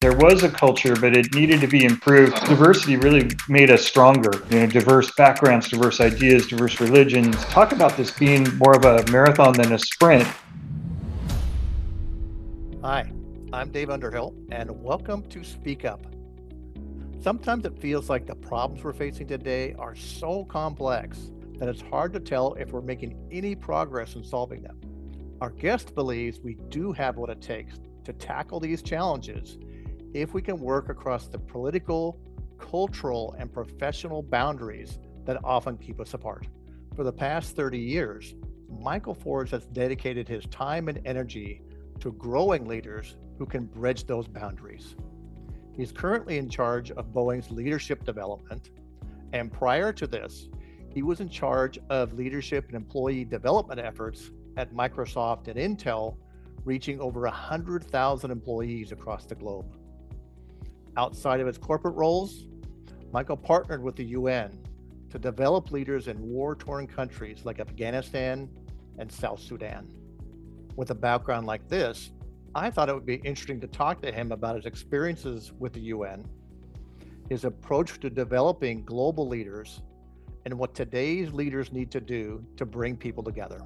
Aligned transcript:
There 0.00 0.16
was 0.16 0.42
a 0.42 0.48
culture, 0.48 0.96
but 0.96 1.14
it 1.14 1.34
needed 1.34 1.60
to 1.60 1.66
be 1.66 1.84
improved. 1.84 2.34
Diversity 2.46 2.96
really 2.96 3.32
made 3.50 3.70
us 3.70 3.84
stronger. 3.84 4.30
You 4.48 4.60
know, 4.60 4.66
diverse 4.66 5.14
backgrounds, 5.14 5.68
diverse 5.68 6.00
ideas, 6.00 6.46
diverse 6.46 6.80
religions. 6.80 7.36
Talk 7.44 7.72
about 7.72 7.98
this 7.98 8.10
being 8.10 8.46
more 8.56 8.74
of 8.74 8.86
a 8.86 9.04
marathon 9.12 9.52
than 9.52 9.74
a 9.74 9.78
sprint. 9.78 10.26
Hi, 12.80 13.12
I'm 13.52 13.70
Dave 13.72 13.90
Underhill, 13.90 14.34
and 14.50 14.70
welcome 14.82 15.22
to 15.28 15.44
Speak 15.44 15.84
Up. 15.84 16.06
Sometimes 17.20 17.66
it 17.66 17.78
feels 17.78 18.08
like 18.08 18.24
the 18.24 18.36
problems 18.36 18.82
we're 18.82 18.94
facing 18.94 19.26
today 19.26 19.74
are 19.78 19.94
so 19.94 20.46
complex 20.46 21.30
that 21.58 21.68
it's 21.68 21.82
hard 21.82 22.14
to 22.14 22.20
tell 22.20 22.54
if 22.54 22.72
we're 22.72 22.80
making 22.80 23.18
any 23.30 23.54
progress 23.54 24.14
in 24.14 24.24
solving 24.24 24.62
them. 24.62 24.80
Our 25.42 25.50
guest 25.50 25.94
believes 25.94 26.40
we 26.40 26.54
do 26.70 26.90
have 26.92 27.18
what 27.18 27.28
it 27.28 27.42
takes 27.42 27.74
to 28.04 28.14
tackle 28.14 28.60
these 28.60 28.80
challenges 28.80 29.58
if 30.14 30.34
we 30.34 30.42
can 30.42 30.58
work 30.58 30.88
across 30.88 31.26
the 31.26 31.38
political, 31.38 32.18
cultural, 32.58 33.34
and 33.38 33.52
professional 33.52 34.22
boundaries 34.22 34.98
that 35.24 35.42
often 35.44 35.76
keep 35.76 36.00
us 36.00 36.14
apart. 36.14 36.46
For 36.96 37.04
the 37.04 37.12
past 37.12 37.56
30 37.56 37.78
years, 37.78 38.34
Michael 38.68 39.14
Fors 39.14 39.50
has 39.50 39.66
dedicated 39.66 40.28
his 40.28 40.44
time 40.46 40.88
and 40.88 41.00
energy 41.04 41.62
to 42.00 42.12
growing 42.12 42.66
leaders 42.66 43.16
who 43.38 43.46
can 43.46 43.66
bridge 43.66 44.06
those 44.06 44.26
boundaries. 44.26 44.96
He's 45.76 45.92
currently 45.92 46.38
in 46.38 46.48
charge 46.48 46.90
of 46.90 47.12
Boeing's 47.12 47.50
leadership 47.50 48.04
development. 48.04 48.70
And 49.32 49.52
prior 49.52 49.92
to 49.92 50.06
this, 50.06 50.48
he 50.92 51.02
was 51.02 51.20
in 51.20 51.28
charge 51.28 51.78
of 51.88 52.14
leadership 52.14 52.66
and 52.66 52.74
employee 52.74 53.24
development 53.24 53.80
efforts 53.80 54.30
at 54.56 54.74
Microsoft 54.74 55.48
and 55.48 55.56
Intel, 55.56 56.16
reaching 56.64 57.00
over 57.00 57.22
100,000 57.22 58.30
employees 58.30 58.92
across 58.92 59.24
the 59.24 59.34
globe. 59.34 59.76
Outside 60.96 61.40
of 61.40 61.46
his 61.46 61.58
corporate 61.58 61.94
roles, 61.94 62.46
Michael 63.12 63.36
partnered 63.36 63.82
with 63.82 63.96
the 63.96 64.04
UN 64.04 64.58
to 65.10 65.18
develop 65.18 65.70
leaders 65.70 66.08
in 66.08 66.20
war 66.20 66.54
torn 66.54 66.86
countries 66.86 67.44
like 67.44 67.60
Afghanistan 67.60 68.48
and 68.98 69.10
South 69.10 69.40
Sudan. 69.40 69.88
With 70.76 70.90
a 70.90 70.94
background 70.94 71.46
like 71.46 71.68
this, 71.68 72.12
I 72.54 72.70
thought 72.70 72.88
it 72.88 72.94
would 72.94 73.06
be 73.06 73.16
interesting 73.16 73.60
to 73.60 73.66
talk 73.66 74.02
to 74.02 74.12
him 74.12 74.32
about 74.32 74.56
his 74.56 74.66
experiences 74.66 75.52
with 75.58 75.72
the 75.72 75.80
UN, 75.80 76.24
his 77.28 77.44
approach 77.44 78.00
to 78.00 78.10
developing 78.10 78.84
global 78.84 79.28
leaders, 79.28 79.82
and 80.44 80.58
what 80.58 80.74
today's 80.74 81.32
leaders 81.32 81.72
need 81.72 81.90
to 81.92 82.00
do 82.00 82.44
to 82.56 82.64
bring 82.66 82.96
people 82.96 83.22
together. 83.22 83.60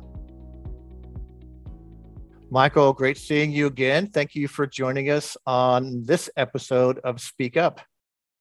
Michael, 2.51 2.93
great 2.93 3.19
seeing 3.19 3.51
you 3.51 3.67
again. 3.67 4.09
Thank 4.09 4.35
you 4.35 4.49
for 4.49 4.67
joining 4.67 5.11
us 5.11 5.37
on 5.47 6.05
this 6.05 6.31
episode 6.37 6.99
of 6.99 7.21
Speak 7.21 7.57
Up. 7.57 7.81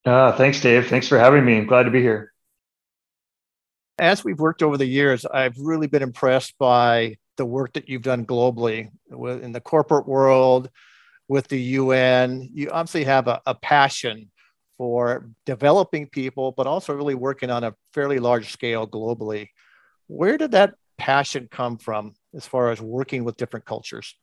Uh, 0.05 0.31
thanks, 0.33 0.59
Dave. 0.61 0.87
Thanks 0.87 1.07
for 1.07 1.17
having 1.17 1.45
me. 1.45 1.57
I'm 1.57 1.65
glad 1.65 1.83
to 1.83 1.91
be 1.91 2.01
here. 2.01 2.31
As 3.97 4.23
we've 4.23 4.39
worked 4.39 4.61
over 4.61 4.77
the 4.77 4.85
years, 4.85 5.25
I've 5.25 5.57
really 5.57 5.87
been 5.87 6.03
impressed 6.03 6.57
by 6.57 7.17
the 7.37 7.45
work 7.45 7.73
that 7.73 7.89
you've 7.89 8.01
done 8.01 8.25
globally 8.25 8.89
in 9.09 9.51
the 9.51 9.61
corporate 9.61 10.07
world, 10.07 10.69
with 11.27 11.47
the 11.47 11.59
UN. 11.59 12.49
You 12.53 12.69
obviously 12.69 13.05
have 13.05 13.27
a, 13.27 13.41
a 13.45 13.55
passion 13.55 14.29
for 14.77 15.29
developing 15.45 16.07
people, 16.07 16.51
but 16.51 16.67
also 16.67 16.93
really 16.93 17.15
working 17.15 17.49
on 17.49 17.63
a 17.63 17.73
fairly 17.93 18.19
large 18.19 18.51
scale 18.51 18.87
globally. 18.87 19.47
Where 20.07 20.37
did 20.37 20.51
that 20.51 20.75
passion 20.97 21.47
come 21.49 21.77
from 21.77 22.13
as 22.35 22.45
far 22.45 22.71
as 22.71 22.81
working 22.81 23.23
with 23.23 23.37
different 23.37 23.65
cultures? 23.65 24.15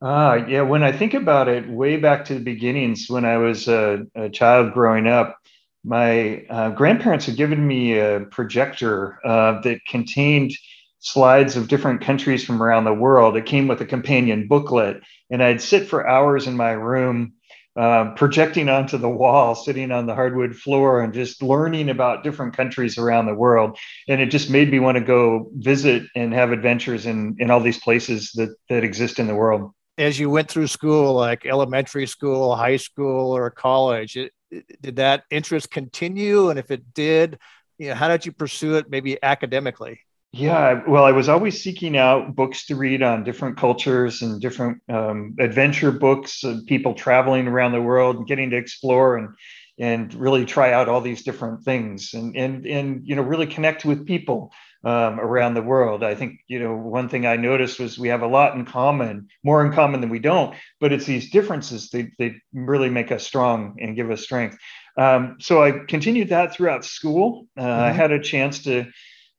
Uh, 0.00 0.44
yeah, 0.48 0.60
when 0.60 0.82
I 0.82 0.92
think 0.92 1.14
about 1.14 1.48
it, 1.48 1.68
way 1.68 1.96
back 1.96 2.26
to 2.26 2.34
the 2.34 2.40
beginnings, 2.40 3.06
when 3.08 3.24
I 3.24 3.38
was 3.38 3.66
a, 3.66 4.04
a 4.14 4.28
child 4.28 4.74
growing 4.74 5.06
up, 5.06 5.38
my 5.84 6.44
uh, 6.50 6.70
grandparents 6.70 7.26
had 7.26 7.36
given 7.36 7.66
me 7.66 7.98
a 7.98 8.20
projector 8.30 9.18
uh, 9.24 9.60
that 9.62 9.80
contained 9.88 10.52
slides 10.98 11.56
of 11.56 11.68
different 11.68 12.00
countries 12.02 12.44
from 12.44 12.62
around 12.62 12.84
the 12.84 12.92
world. 12.92 13.36
It 13.36 13.46
came 13.46 13.68
with 13.68 13.80
a 13.80 13.86
companion 13.86 14.48
booklet, 14.48 15.00
and 15.30 15.42
I'd 15.42 15.62
sit 15.62 15.88
for 15.88 16.06
hours 16.08 16.46
in 16.46 16.56
my 16.56 16.72
room 16.72 17.34
uh, 17.76 18.12
projecting 18.14 18.68
onto 18.68 18.96
the 18.96 19.08
wall, 19.08 19.54
sitting 19.54 19.92
on 19.92 20.06
the 20.06 20.14
hardwood 20.14 20.56
floor, 20.56 21.02
and 21.02 21.12
just 21.12 21.42
learning 21.42 21.90
about 21.90 22.24
different 22.24 22.56
countries 22.56 22.96
around 22.96 23.26
the 23.26 23.34
world. 23.34 23.78
And 24.08 24.20
it 24.20 24.30
just 24.30 24.48
made 24.48 24.70
me 24.70 24.78
want 24.78 24.96
to 24.96 25.04
go 25.04 25.50
visit 25.54 26.04
and 26.14 26.32
have 26.32 26.52
adventures 26.52 27.06
in, 27.06 27.36
in 27.38 27.50
all 27.50 27.60
these 27.60 27.78
places 27.78 28.32
that, 28.32 28.56
that 28.70 28.82
exist 28.82 29.18
in 29.18 29.26
the 29.26 29.34
world. 29.34 29.72
As 29.98 30.18
you 30.18 30.30
went 30.30 30.48
through 30.48 30.68
school, 30.68 31.14
like 31.14 31.44
elementary 31.44 32.06
school, 32.06 32.54
high 32.56 32.76
school, 32.76 33.36
or 33.36 33.50
college, 33.50 34.16
it, 34.16 34.32
did 34.80 34.96
that 34.96 35.24
interest 35.30 35.70
continue? 35.70 36.50
And 36.50 36.58
if 36.58 36.70
it 36.70 36.94
did, 36.94 37.38
you 37.78 37.88
know, 37.88 37.94
how 37.94 38.08
did 38.08 38.24
you 38.24 38.32
pursue 38.32 38.76
it, 38.76 38.90
maybe 38.90 39.22
academically? 39.22 40.00
Yeah, 40.32 40.82
well, 40.86 41.04
I 41.04 41.12
was 41.12 41.28
always 41.28 41.62
seeking 41.62 41.96
out 41.96 42.34
books 42.34 42.66
to 42.66 42.76
read 42.76 43.02
on 43.02 43.24
different 43.24 43.56
cultures 43.56 44.20
and 44.22 44.40
different 44.40 44.82
um, 44.88 45.34
adventure 45.40 45.92
books 45.92 46.44
of 46.44 46.66
people 46.66 46.94
traveling 46.94 47.48
around 47.48 47.72
the 47.72 47.80
world 47.80 48.16
and 48.16 48.26
getting 48.26 48.50
to 48.50 48.56
explore 48.56 49.16
and 49.16 49.34
and 49.78 50.14
really 50.14 50.46
try 50.46 50.72
out 50.72 50.88
all 50.88 51.02
these 51.02 51.22
different 51.22 51.62
things 51.62 52.14
and 52.14 52.36
and 52.36 52.66
and 52.66 53.06
you 53.06 53.14
know 53.14 53.22
really 53.22 53.46
connect 53.46 53.84
with 53.84 54.06
people 54.06 54.52
um, 54.84 55.18
around 55.20 55.54
the 55.54 55.62
world. 55.62 56.02
I 56.04 56.14
think 56.14 56.40
you 56.48 56.58
know 56.58 56.76
one 56.76 57.08
thing 57.08 57.26
I 57.26 57.36
noticed 57.36 57.80
was 57.80 57.98
we 57.98 58.08
have 58.08 58.22
a 58.22 58.26
lot 58.26 58.54
in 58.56 58.64
common, 58.64 59.28
more 59.42 59.64
in 59.64 59.72
common 59.72 60.00
than 60.00 60.10
we 60.10 60.18
don't, 60.18 60.54
but 60.80 60.92
it's 60.92 61.06
these 61.06 61.30
differences 61.30 61.88
they 61.90 62.10
they 62.18 62.36
really 62.52 62.90
make 62.90 63.10
us 63.10 63.24
strong 63.24 63.76
and 63.80 63.96
give 63.96 64.10
us 64.10 64.22
strength. 64.22 64.58
Um, 64.98 65.36
so 65.40 65.62
I 65.62 65.72
continued 65.86 66.30
that 66.30 66.54
throughout 66.54 66.84
school. 66.84 67.46
Uh, 67.56 67.62
mm-hmm. 67.62 67.84
I 67.84 67.92
had 67.92 68.12
a 68.12 68.22
chance 68.22 68.64
to 68.64 68.86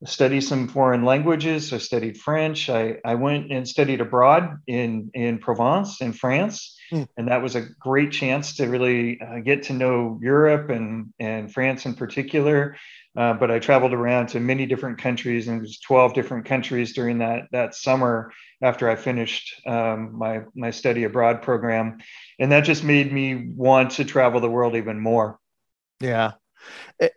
study 0.06 0.42
some 0.42 0.68
foreign 0.68 1.04
languages. 1.04 1.74
I 1.74 1.80
studied 1.80 2.18
French. 2.18 2.70
I, 2.70 2.98
I 3.04 3.16
went 3.16 3.52
and 3.52 3.68
studied 3.68 4.02
abroad 4.02 4.58
in, 4.68 5.10
in 5.14 5.40
Provence, 5.40 6.02
in 6.02 6.14
France. 6.14 6.78
Mm. 6.92 7.08
And 7.18 7.28
that 7.28 7.42
was 7.42 7.56
a 7.56 7.62
great 7.80 8.12
chance 8.12 8.56
to 8.58 8.68
really 8.68 9.20
uh, 9.20 9.40
get 9.40 9.64
to 9.64 9.74
know 9.74 10.20
Europe 10.22 10.70
and, 10.70 11.14
and 11.20 11.52
France 11.52 11.86
in 11.86 11.96
particular. 11.96 12.78
Uh, 13.16 13.34
but 13.34 13.50
I 13.50 13.58
traveled 13.58 13.94
around 13.94 14.28
to 14.28 14.40
many 14.40 14.68
different 14.68 15.00
countries, 15.00 15.48
and 15.48 15.58
it 15.58 15.62
was 15.62 15.80
12 15.80 16.14
different 16.14 16.46
countries 16.46 16.94
during 16.94 17.18
that, 17.18 17.48
that 17.52 17.74
summer 17.74 18.32
after 18.62 18.88
I 18.90 18.96
finished 18.96 19.60
um, 19.66 20.16
my, 20.16 20.42
my 20.56 20.70
study 20.70 21.04
abroad 21.04 21.42
program. 21.42 21.98
And 22.38 22.52
that 22.52 22.62
just 22.62 22.84
made 22.84 23.12
me 23.12 23.50
want 23.56 23.92
to 23.94 24.06
travel 24.06 24.40
the 24.40 24.50
world 24.50 24.76
even 24.76 25.00
more. 25.00 25.40
Yeah. 26.00 26.34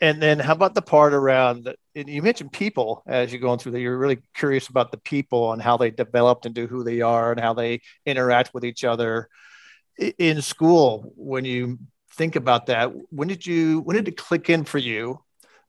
And 0.00 0.22
then 0.22 0.38
how 0.38 0.52
about 0.52 0.74
the 0.74 0.82
part 0.82 1.14
around? 1.14 1.74
You 1.94 2.22
mentioned 2.22 2.52
people 2.52 3.02
as 3.06 3.32
you're 3.32 3.40
going 3.40 3.58
through 3.58 3.72
that. 3.72 3.80
You're 3.80 3.98
really 3.98 4.18
curious 4.34 4.68
about 4.68 4.90
the 4.90 4.98
people 4.98 5.52
and 5.52 5.62
how 5.62 5.76
they 5.76 5.90
developed 5.90 6.46
into 6.46 6.66
who 6.66 6.84
they 6.84 7.00
are 7.00 7.32
and 7.32 7.40
how 7.40 7.54
they 7.54 7.80
interact 8.06 8.52
with 8.54 8.64
each 8.64 8.84
other 8.84 9.28
in 10.18 10.42
school. 10.42 11.12
When 11.16 11.44
you 11.44 11.78
think 12.14 12.36
about 12.36 12.66
that, 12.66 12.92
when 13.10 13.28
did 13.28 13.46
you 13.46 13.80
when 13.80 13.96
did 13.96 14.08
it 14.08 14.16
click 14.16 14.50
in 14.50 14.64
for 14.64 14.78
you 14.78 15.20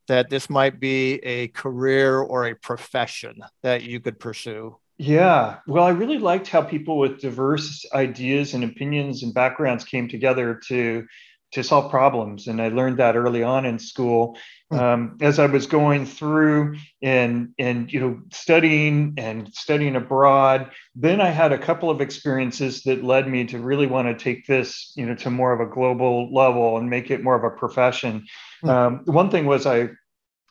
that 0.08 0.30
this 0.30 0.50
might 0.50 0.80
be 0.80 1.16
a 1.24 1.48
career 1.50 2.20
or 2.20 2.48
a 2.48 2.56
profession 2.56 3.42
that 3.64 3.84
you 3.84 4.00
could 4.00 4.20
pursue? 4.20 4.78
Yeah, 4.98 5.58
well, 5.66 5.84
I 5.84 5.90
really 5.90 6.20
liked 6.20 6.48
how 6.48 6.62
people 6.62 7.00
with 7.00 7.22
diverse 7.22 7.86
ideas 7.94 8.54
and 8.54 8.64
opinions 8.64 9.24
and 9.24 9.34
backgrounds 9.34 9.84
came 9.84 10.08
together 10.08 10.62
to 10.68 11.08
to 11.52 11.64
solve 11.64 11.92
problems. 11.92 12.48
And 12.48 12.62
I 12.62 12.70
learned 12.70 12.98
that 12.98 13.16
early 13.16 13.44
on 13.44 13.66
in 13.66 13.78
school. 13.80 14.38
Hmm. 14.70 14.80
Um, 14.80 15.18
as 15.22 15.38
I 15.38 15.48
was 15.48 15.68
going 15.68 16.06
through 16.06 16.78
and 17.02 17.50
and 17.60 17.92
you 17.92 18.00
know 18.00 18.22
studying 18.32 19.16
and 19.18 19.54
studying 19.54 19.96
abroad, 19.96 20.72
then 20.96 21.20
I 21.20 21.30
had 21.30 21.52
a 21.52 21.58
couple 21.58 21.90
of 21.90 22.02
experiences 22.02 22.84
that 22.84 23.04
led 23.04 23.28
me 23.28 23.46
to 23.46 23.60
really 23.60 23.88
want 23.88 24.08
to 24.08 24.24
take 24.24 24.48
this 24.48 24.94
you 24.96 25.06
know 25.06 25.16
to 25.16 25.30
more 25.30 25.52
of 25.52 25.60
a 25.60 25.72
global 25.72 26.34
level 26.34 26.78
and 26.78 26.90
make 26.90 27.12
it 27.12 27.24
more 27.24 27.36
of 27.36 27.44
a 27.44 27.56
profession. 27.56 28.26
Mm. 28.64 28.70
Um, 28.70 29.02
one 29.06 29.30
thing 29.30 29.46
was 29.46 29.66
I 29.66 29.90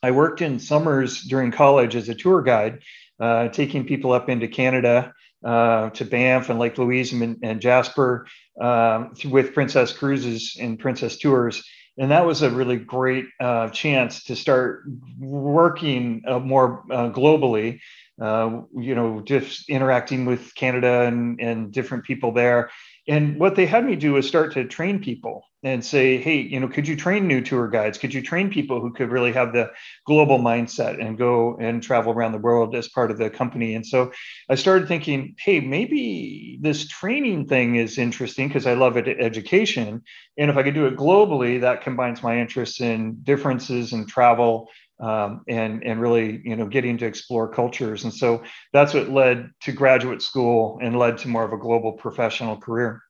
I 0.02 0.10
worked 0.10 0.42
in 0.42 0.58
summers 0.58 1.22
during 1.22 1.50
college 1.50 1.96
as 1.96 2.08
a 2.08 2.14
tour 2.14 2.42
guide, 2.42 2.80
uh, 3.18 3.48
taking 3.48 3.86
people 3.86 4.12
up 4.12 4.28
into 4.28 4.48
Canada 4.48 5.14
uh, 5.44 5.90
to 5.90 6.04
Banff 6.04 6.50
and 6.50 6.58
Lake 6.58 6.78
Louise 6.78 7.12
and, 7.12 7.38
and 7.42 7.60
Jasper 7.60 8.26
um, 8.60 9.12
with 9.24 9.54
Princess 9.54 9.92
Cruises 9.92 10.56
and 10.60 10.78
Princess 10.78 11.18
Tours. 11.18 11.62
And 11.98 12.10
that 12.10 12.24
was 12.24 12.42
a 12.42 12.50
really 12.50 12.78
great 12.78 13.26
uh, 13.40 13.68
chance 13.70 14.24
to 14.24 14.36
start 14.36 14.84
working 15.18 16.22
uh, 16.26 16.38
more 16.38 16.84
uh, 16.90 17.10
globally, 17.10 17.80
uh, 18.20 18.62
you 18.76 18.94
know, 18.94 19.20
just 19.20 19.68
interacting 19.68 20.24
with 20.24 20.54
Canada 20.54 21.02
and, 21.02 21.40
and 21.40 21.72
different 21.72 22.04
people 22.04 22.32
there. 22.32 22.70
And 23.10 23.40
what 23.40 23.56
they 23.56 23.66
had 23.66 23.84
me 23.84 23.96
do 23.96 24.12
was 24.12 24.28
start 24.28 24.52
to 24.52 24.64
train 24.64 25.00
people 25.02 25.42
and 25.64 25.84
say, 25.84 26.18
hey, 26.18 26.36
you 26.36 26.60
know, 26.60 26.68
could 26.68 26.86
you 26.86 26.94
train 26.94 27.26
new 27.26 27.40
tour 27.40 27.66
guides? 27.66 27.98
Could 27.98 28.14
you 28.14 28.22
train 28.22 28.50
people 28.50 28.80
who 28.80 28.92
could 28.92 29.10
really 29.10 29.32
have 29.32 29.52
the 29.52 29.72
global 30.06 30.38
mindset 30.38 31.04
and 31.04 31.18
go 31.18 31.56
and 31.60 31.82
travel 31.82 32.12
around 32.12 32.30
the 32.30 32.38
world 32.38 32.76
as 32.76 32.86
part 32.86 33.10
of 33.10 33.18
the 33.18 33.28
company? 33.28 33.74
And 33.74 33.84
so 33.84 34.12
I 34.48 34.54
started 34.54 34.86
thinking, 34.86 35.34
hey, 35.40 35.58
maybe 35.58 36.60
this 36.62 36.86
training 36.86 37.48
thing 37.48 37.74
is 37.74 37.98
interesting 37.98 38.46
because 38.46 38.64
I 38.64 38.74
love 38.74 38.96
it 38.96 39.08
education. 39.08 40.02
And 40.38 40.48
if 40.48 40.56
I 40.56 40.62
could 40.62 40.74
do 40.74 40.86
it 40.86 40.96
globally, 40.96 41.62
that 41.62 41.82
combines 41.82 42.22
my 42.22 42.38
interests 42.38 42.80
in 42.80 43.22
differences 43.24 43.92
in 43.92 44.06
travel 44.06 44.68
um, 45.00 45.42
and 45.48 45.82
and 45.84 46.00
really 46.00 46.40
you 46.44 46.56
know 46.56 46.66
getting 46.66 46.98
to 46.98 47.06
explore 47.06 47.48
cultures. 47.48 48.04
And 48.04 48.12
so 48.12 48.42
that's 48.72 48.94
what 48.94 49.08
led 49.08 49.50
to 49.62 49.72
graduate 49.72 50.22
school 50.22 50.78
and 50.82 50.98
led 50.98 51.18
to 51.18 51.28
more 51.28 51.44
of 51.44 51.52
a 51.52 51.58
global 51.58 51.92
professional 51.92 52.56
career. 52.56 53.02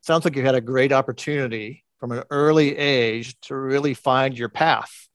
Sounds 0.00 0.24
like 0.24 0.36
you 0.36 0.42
had 0.44 0.54
a 0.54 0.60
great 0.60 0.92
opportunity 0.92 1.84
from 1.98 2.12
an 2.12 2.24
early 2.30 2.76
age 2.76 3.38
to 3.42 3.54
really 3.54 3.94
find 3.94 4.36
your 4.36 4.48
path 4.48 5.08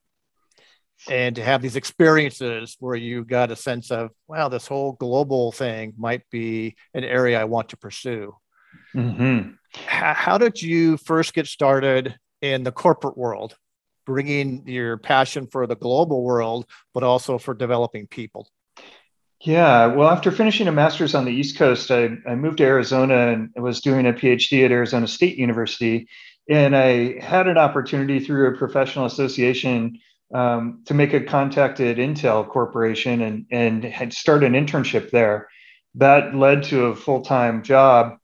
and 1.09 1.35
to 1.35 1.44
have 1.44 1.62
these 1.62 1.75
experiences 1.75 2.75
where 2.80 2.95
you 2.95 3.23
got 3.23 3.51
a 3.51 3.56
sense 3.56 3.91
of 3.91 4.12
wow 4.27 4.47
this 4.47 4.65
whole 4.65 4.94
global 4.94 5.51
thing 5.51 5.94
might 5.97 6.27
be 6.31 6.75
an 6.94 7.03
area 7.03 7.39
i 7.39 7.44
want 7.44 7.69
to 7.69 7.77
pursue. 7.77 8.35
Mm-hmm 8.95 9.51
how, 9.85 10.38
did 10.38 10.62
you 10.62 10.97
first 10.97 11.33
get 11.33 11.47
started 11.47 12.18
in 12.41 12.63
the 12.63 12.71
corporate 12.71 13.18
world, 13.18 13.56
bringing 14.06 14.68
your 14.68 14.97
passion 14.97 15.47
for 15.47 15.68
the 15.68 15.75
global 15.75 16.24
world, 16.24 16.65
but 16.94 17.03
also 17.03 17.38
for 17.38 17.53
developing 17.53 18.07
people? 18.07 18.47
Yeah, 19.41 19.88
well, 19.88 20.09
after 20.09 20.31
finishing 20.31 20.68
a 20.68 20.71
master's 20.71 21.13
on 21.13 21.25
the 21.25 21.31
East 21.31 21.57
Coast, 21.57 21.91
I, 21.91 22.18
I 22.27 22.35
moved 22.35 22.57
to 22.57 22.63
Arizona 22.63 23.27
and 23.33 23.50
was 23.56 23.81
doing 23.81 24.07
a 24.07 24.13
PhD 24.13 24.65
at 24.65 24.71
Arizona 24.71 25.07
State 25.07 25.38
University. 25.38 26.07
And 26.50 26.75
I 26.75 27.19
had 27.19 27.47
an 27.47 27.57
opportunity 27.57 28.19
through 28.19 28.47
a 28.47 28.57
professional 28.57 29.06
association 29.06 30.00
um, 30.33 30.81
to 30.85 30.94
make 30.94 31.13
a 31.13 31.21
contact 31.21 31.80
at 31.80 31.97
Intel 31.97 32.47
Corporation 32.47 33.21
and, 33.21 33.45
and 33.51 33.83
had 33.83 34.12
started 34.12 34.53
an 34.53 34.65
internship 34.65 35.12
there. 35.12 35.50
That 35.95 36.35
led 36.35 36.63
to 36.63 36.85
a 36.85 36.95
full 36.95 37.21
time 37.21 37.63
job 37.63 38.18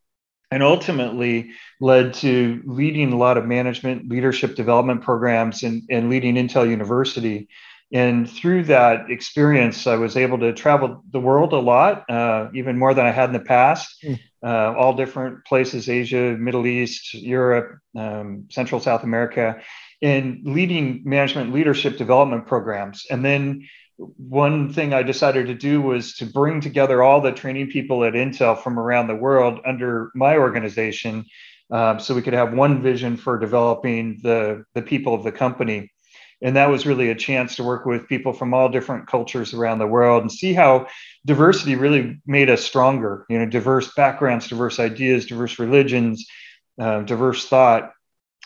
and 0.54 0.62
ultimately 0.62 1.50
led 1.82 2.14
to 2.14 2.62
leading 2.66 3.12
a 3.12 3.18
lot 3.18 3.38
of 3.38 3.46
management 3.48 4.08
leadership 4.08 4.56
development 4.56 5.02
programs 5.02 5.64
and, 5.64 5.82
and 5.90 6.12
leading 6.12 6.36
Intel 6.36 6.70
University. 6.70 7.48
And 7.92 8.30
through 8.30 8.66
that 8.66 9.10
experience, 9.10 9.88
I 9.88 9.96
was 9.96 10.16
able 10.16 10.38
to 10.40 10.54
travel 10.54 11.04
the 11.10 11.20
world 11.20 11.54
a 11.54 11.60
lot, 11.60 12.08
uh, 12.08 12.50
even 12.54 12.78
more 12.78 12.94
than 12.94 13.08
I 13.08 13.10
had 13.12 13.30
in 13.30 13.34
the 13.34 13.40
past, 13.40 14.04
mm. 14.04 14.20
uh, 14.46 14.78
all 14.78 14.96
different 14.96 15.44
places 15.46 15.90
Asia, 15.90 16.38
Middle 16.40 16.68
East, 16.68 17.16
Europe, 17.16 17.80
um, 17.98 18.46
Central 18.50 18.80
South 18.80 19.04
America, 19.04 19.60
and 20.04 20.42
leading 20.44 21.02
management 21.04 21.52
leadership 21.52 21.98
development 21.98 22.46
programs. 22.46 23.06
And 23.10 23.26
then 23.26 23.68
one 23.98 24.74
thing 24.74 24.94
I 24.94 25.04
decided 25.04 25.48
to 25.48 25.54
do 25.54 25.81
was 25.81 26.16
to 26.18 26.25
bring 26.25 26.62
together 26.62 27.04
all 27.04 27.22
the 27.22 27.31
training 27.31 27.68
people 27.68 28.04
at 28.04 28.13
Intel 28.13 28.62
from 28.62 28.80
around 28.80 29.07
the 29.07 29.16
world 29.16 29.60
under 29.66 30.12
my 30.16 30.38
organization 30.38 31.25
um, 31.72 32.00
so 32.00 32.13
we 32.13 32.22
could 32.22 32.34
have 32.34 32.54
one 32.54 32.81
vision 32.81 33.18
for 33.18 33.38
developing 33.38 34.19
the, 34.22 34.66
the 34.74 34.81
people 34.81 35.13
of 35.13 35.24
the 35.24 35.31
company. 35.31 35.92
And 36.42 36.57
that 36.57 36.69
was 36.69 36.86
really 36.86 37.10
a 37.10 37.16
chance 37.16 37.56
to 37.56 37.63
work 37.63 37.86
with 37.86 38.10
people 38.10 38.34
from 38.34 38.54
all 38.54 38.68
different 38.68 39.07
cultures 39.07 39.54
around 39.54 39.80
the 39.80 39.88
world 39.88 40.24
and 40.24 40.31
see 40.31 40.54
how 40.54 40.88
diversity 41.25 41.75
really 41.75 42.22
made 42.25 42.50
us 42.50 42.63
stronger. 42.63 43.25
You 43.30 43.39
know, 43.39 43.46
diverse 43.46 43.94
backgrounds, 43.94 44.50
diverse 44.50 44.80
ideas, 44.80 45.25
diverse 45.25 45.57
religions, 45.57 46.28
uh, 46.80 47.01
diverse 47.04 47.48
thought. 47.48 47.92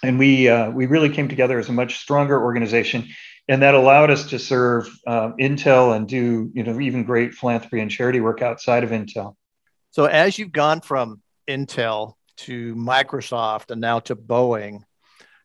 And 0.04 0.20
we, 0.20 0.48
uh, 0.48 0.70
we 0.70 0.86
really 0.86 1.10
came 1.10 1.28
together 1.28 1.58
as 1.58 1.70
a 1.70 1.74
much 1.74 1.98
stronger 1.98 2.40
organization 2.40 3.08
and 3.48 3.62
that 3.62 3.74
allowed 3.74 4.12
us 4.12 4.30
to 4.30 4.40
serve 4.40 4.90
uh, 5.06 5.32
Intel 5.40 5.96
and 5.96 6.08
do 6.08 6.52
you 6.54 6.64
know 6.64 6.80
even 6.80 7.04
great 7.04 7.34
philanthropy 7.34 7.80
and 7.80 7.90
charity 7.90 8.20
work 8.22 8.42
outside 8.42 8.84
of 8.84 8.92
Intel. 8.92 9.36
So 9.92 10.06
as 10.06 10.38
you've 10.38 10.52
gone 10.52 10.82
from 10.82 11.22
Intel 11.48 12.14
to 12.38 12.76
Microsoft 12.76 13.72
and 13.72 13.82
now 13.82 14.00
to 14.02 14.16
Boeing, 14.16 14.82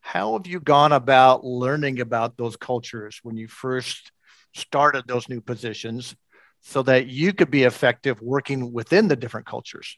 how 0.00 0.34
have 0.34 0.46
you 0.46 0.60
gone 0.60 0.92
about 0.92 1.44
learning 1.44 2.00
about 2.00 2.36
those 2.36 2.56
cultures 2.56 3.20
when 3.22 3.36
you 3.36 3.48
first 3.48 4.12
started 4.54 5.04
those 5.06 5.28
new 5.28 5.40
positions, 5.40 6.14
so 6.60 6.82
that 6.82 7.06
you 7.06 7.32
could 7.32 7.50
be 7.50 7.62
effective 7.62 8.20
working 8.20 8.72
within 8.72 9.08
the 9.08 9.16
different 9.16 9.46
cultures? 9.46 9.96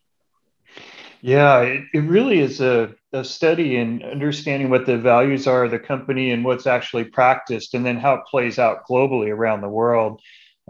Yeah, 1.24 1.60
it, 1.62 1.84
it 1.94 2.00
really 2.00 2.38
is 2.38 2.60
a, 2.60 2.94
a 3.14 3.24
study 3.24 3.76
in 3.76 4.02
understanding 4.02 4.68
what 4.68 4.84
the 4.84 4.98
values 4.98 5.46
are 5.46 5.64
of 5.64 5.70
the 5.70 5.78
company 5.78 6.32
and 6.32 6.44
what's 6.44 6.66
actually 6.66 7.04
practiced, 7.04 7.72
and 7.72 7.84
then 7.84 7.96
how 7.96 8.12
it 8.16 8.26
plays 8.30 8.58
out 8.58 8.86
globally 8.86 9.30
around 9.30 9.62
the 9.62 9.68
world. 9.70 10.20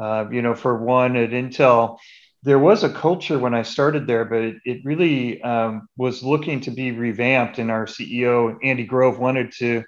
Uh, 0.01 0.27
you 0.31 0.43
know, 0.43 0.55
for 0.55 0.77
one, 0.79 1.17
at 1.17 1.31
Intel, 1.31 1.99
there 2.45 2.61
was 2.61 2.85
a 2.85 2.93
culture 2.93 3.37
when 3.37 3.53
I 3.53 3.63
started 3.63 4.07
there, 4.07 4.25
but 4.25 4.43
it, 4.43 4.57
it 4.65 4.81
really 4.85 5.43
um, 5.43 5.89
was 5.97 6.23
looking 6.23 6.61
to 6.61 6.71
be 6.71 6.93
revamped. 6.93 7.59
And 7.59 7.69
our 7.69 7.87
CEO, 7.87 8.57
Andy 8.63 8.85
Grove, 8.85 9.19
wanted 9.19 9.51
to 9.59 9.83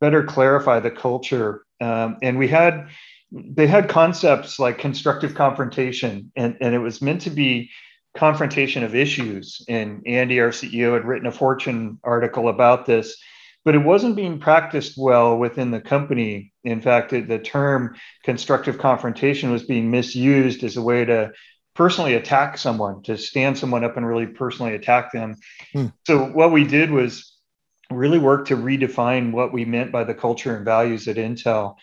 better 0.00 0.24
clarify 0.24 0.80
the 0.80 0.90
culture. 0.90 1.60
Um, 1.82 2.16
and 2.22 2.38
we 2.38 2.48
had, 2.48 2.88
they 3.30 3.66
had 3.66 3.90
concepts 3.90 4.58
like 4.58 4.78
constructive 4.78 5.34
confrontation, 5.34 6.32
and, 6.36 6.56
and 6.62 6.74
it 6.74 6.78
was 6.78 7.02
meant 7.02 7.20
to 7.22 7.30
be 7.30 7.68
confrontation 8.16 8.82
of 8.82 8.94
issues. 8.94 9.62
And 9.68 10.02
Andy, 10.06 10.40
our 10.40 10.50
CEO, 10.50 10.94
had 10.94 11.04
written 11.04 11.26
a 11.26 11.32
Fortune 11.32 11.98
article 12.02 12.48
about 12.48 12.86
this, 12.86 13.16
but 13.64 13.74
it 13.74 13.78
wasn't 13.78 14.16
being 14.16 14.38
practiced 14.38 14.94
well 14.96 15.36
within 15.36 15.70
the 15.70 15.80
company. 15.80 16.52
In 16.64 16.80
fact, 16.80 17.10
the 17.10 17.38
term 17.38 17.96
constructive 18.24 18.78
confrontation 18.78 19.50
was 19.50 19.64
being 19.64 19.90
misused 19.90 20.64
as 20.64 20.76
a 20.76 20.82
way 20.82 21.04
to 21.04 21.32
personally 21.74 22.14
attack 22.14 22.58
someone, 22.58 23.02
to 23.02 23.18
stand 23.18 23.58
someone 23.58 23.84
up 23.84 23.96
and 23.96 24.06
really 24.06 24.26
personally 24.26 24.74
attack 24.74 25.12
them. 25.12 25.36
Hmm. 25.72 25.86
So, 26.06 26.24
what 26.24 26.52
we 26.52 26.64
did 26.64 26.90
was 26.90 27.32
really 27.90 28.18
work 28.18 28.48
to 28.48 28.56
redefine 28.56 29.32
what 29.32 29.52
we 29.52 29.64
meant 29.64 29.92
by 29.92 30.04
the 30.04 30.14
culture 30.14 30.56
and 30.56 30.64
values 30.64 31.06
at 31.06 31.16
Intel. 31.16 31.76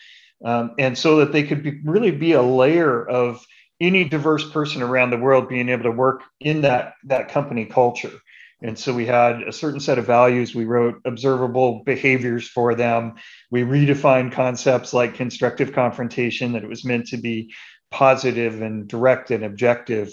Um, 0.44 0.74
and 0.78 0.96
so 0.98 1.16
that 1.16 1.32
they 1.32 1.42
could 1.44 1.62
be, 1.62 1.80
really 1.84 2.10
be 2.10 2.32
a 2.32 2.42
layer 2.42 3.06
of 3.08 3.44
any 3.80 4.04
diverse 4.04 4.48
person 4.50 4.82
around 4.82 5.10
the 5.10 5.18
world 5.18 5.48
being 5.48 5.68
able 5.68 5.84
to 5.84 5.90
work 5.90 6.22
in 6.40 6.62
that 6.62 6.94
that 7.04 7.28
company 7.28 7.66
culture. 7.66 8.12
And 8.62 8.78
so 8.78 8.94
we 8.94 9.04
had 9.04 9.42
a 9.42 9.52
certain 9.52 9.80
set 9.80 9.98
of 9.98 10.06
values. 10.06 10.54
We 10.54 10.64
wrote 10.64 11.00
observable 11.04 11.82
behaviors 11.84 12.48
for 12.48 12.74
them. 12.74 13.16
We 13.50 13.62
redefined 13.62 14.32
concepts 14.32 14.94
like 14.94 15.14
constructive 15.14 15.72
confrontation 15.72 16.52
that 16.52 16.62
it 16.62 16.68
was 16.68 16.84
meant 16.84 17.08
to 17.08 17.18
be 17.18 17.52
positive 17.90 18.62
and 18.62 18.88
direct 18.88 19.30
and 19.30 19.44
objective 19.44 20.10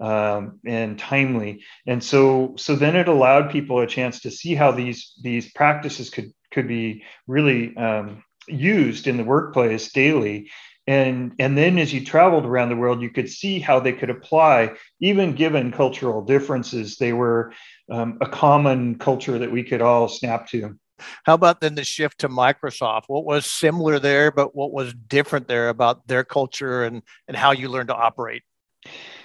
um, 0.00 0.60
and 0.64 0.98
timely. 0.98 1.64
And 1.86 2.02
so 2.02 2.54
so 2.56 2.74
then 2.74 2.96
it 2.96 3.08
allowed 3.08 3.50
people 3.50 3.80
a 3.80 3.86
chance 3.86 4.20
to 4.20 4.30
see 4.30 4.54
how 4.54 4.72
these 4.72 5.12
these 5.22 5.52
practices 5.52 6.10
could 6.10 6.32
could 6.52 6.68
be 6.68 7.04
really 7.26 7.76
um, 7.76 8.24
used 8.48 9.06
in 9.06 9.16
the 9.16 9.24
workplace 9.24 9.92
daily 9.92 10.50
and 10.86 11.32
and 11.38 11.56
then 11.56 11.78
as 11.78 11.92
you 11.92 12.04
traveled 12.04 12.46
around 12.46 12.68
the 12.68 12.76
world 12.76 13.02
you 13.02 13.10
could 13.10 13.28
see 13.28 13.58
how 13.58 13.80
they 13.80 13.92
could 13.92 14.10
apply 14.10 14.74
even 15.00 15.34
given 15.34 15.72
cultural 15.72 16.22
differences. 16.22 16.96
They 16.96 17.12
were 17.12 17.52
um, 17.90 18.18
a 18.20 18.26
common 18.26 18.98
culture 18.98 19.38
that 19.38 19.52
we 19.52 19.62
could 19.62 19.82
all 19.82 20.08
snap 20.08 20.48
to. 20.48 20.78
How 21.24 21.34
about 21.34 21.60
then 21.60 21.74
the 21.74 21.84
shift 21.84 22.20
to 22.20 22.28
microsoft? 22.28 23.04
What 23.06 23.24
was 23.24 23.46
similar 23.46 23.98
there 23.98 24.30
but 24.30 24.54
what 24.54 24.72
was 24.72 24.94
different 24.94 25.48
there 25.48 25.68
about 25.68 26.06
their 26.06 26.24
culture 26.24 26.84
and 26.84 27.02
and 27.28 27.36
how 27.36 27.52
you 27.52 27.68
learned 27.68 27.88
to 27.88 27.96
operate? 27.96 28.42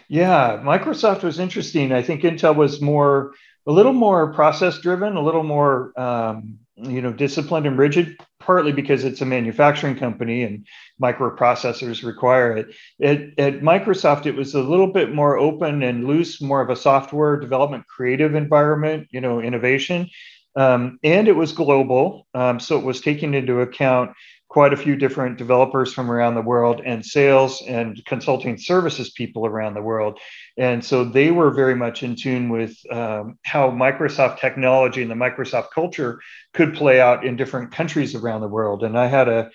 Yeah 0.07 0.61
microsoft 0.63 1.23
was 1.23 1.39
interesting. 1.39 1.91
I 1.91 2.01
think 2.01 2.21
intel 2.21 2.55
was 2.55 2.81
more 2.81 3.33
a 3.67 3.71
little 3.71 3.93
more 3.93 4.33
process 4.33 4.79
driven 4.79 5.15
a 5.15 5.23
little 5.23 5.43
more 5.43 5.99
um, 5.99 6.59
you 6.77 7.01
know 7.01 7.13
disciplined 7.13 7.65
and 7.65 7.77
rigid 7.77 8.17
partly 8.39 8.71
because 8.71 9.03
it's 9.03 9.21
a 9.21 9.25
manufacturing 9.25 9.95
company 9.95 10.43
and 10.43 10.65
microprocessors 11.01 12.05
require 12.05 12.55
it. 12.55 12.67
At, 13.01 13.39
at, 13.39 13.61
Microsoft, 13.61 14.25
it 14.27 14.35
was 14.35 14.53
a 14.53 14.61
little 14.61 14.91
bit 14.91 15.13
more 15.13 15.37
open 15.37 15.81
and 15.81 16.05
loose, 16.05 16.41
more 16.41 16.61
of 16.61 16.69
a 16.69 16.75
software 16.75 17.39
development 17.39 17.87
creative 17.87 18.35
environment, 18.35 19.07
you 19.09 19.19
know, 19.19 19.39
innovation. 19.39 20.09
Um, 20.55 20.99
and 21.03 21.27
it 21.27 21.35
was 21.35 21.51
global. 21.51 22.27
Um, 22.33 22.59
so 22.59 22.77
it 22.77 22.85
was 22.85 23.01
taking 23.01 23.33
into 23.33 23.61
account 23.61 24.11
quite 24.55 24.71
a 24.71 24.77
few 24.77 24.95
different 24.95 25.37
developers 25.37 25.93
from 25.93 26.09
around 26.09 26.33
the 26.33 26.41
world 26.41 26.81
and 26.85 27.05
sales 27.05 27.61
and 27.67 28.01
consulting 28.05 28.57
services 28.57 29.09
people 29.09 29.45
around 29.45 29.73
the 29.73 29.81
world. 29.81 30.17
And 30.55 30.81
so 30.81 31.03
they 31.03 31.29
were 31.29 31.51
very 31.51 31.75
much 31.75 32.03
in 32.03 32.15
tune 32.15 32.47
with 32.47 32.73
um, 32.89 33.37
how 33.43 33.69
Microsoft 33.69 34.39
technology 34.39 35.01
and 35.01 35.11
the 35.11 35.15
Microsoft 35.15 35.71
culture 35.71 36.21
could 36.53 36.73
play 36.73 37.01
out 37.01 37.25
in 37.25 37.35
different 37.35 37.73
countries 37.73 38.15
around 38.15 38.39
the 38.39 38.47
world. 38.47 38.83
And 38.85 38.97
I 38.97 39.07
had 39.07 39.27
a, 39.27 39.51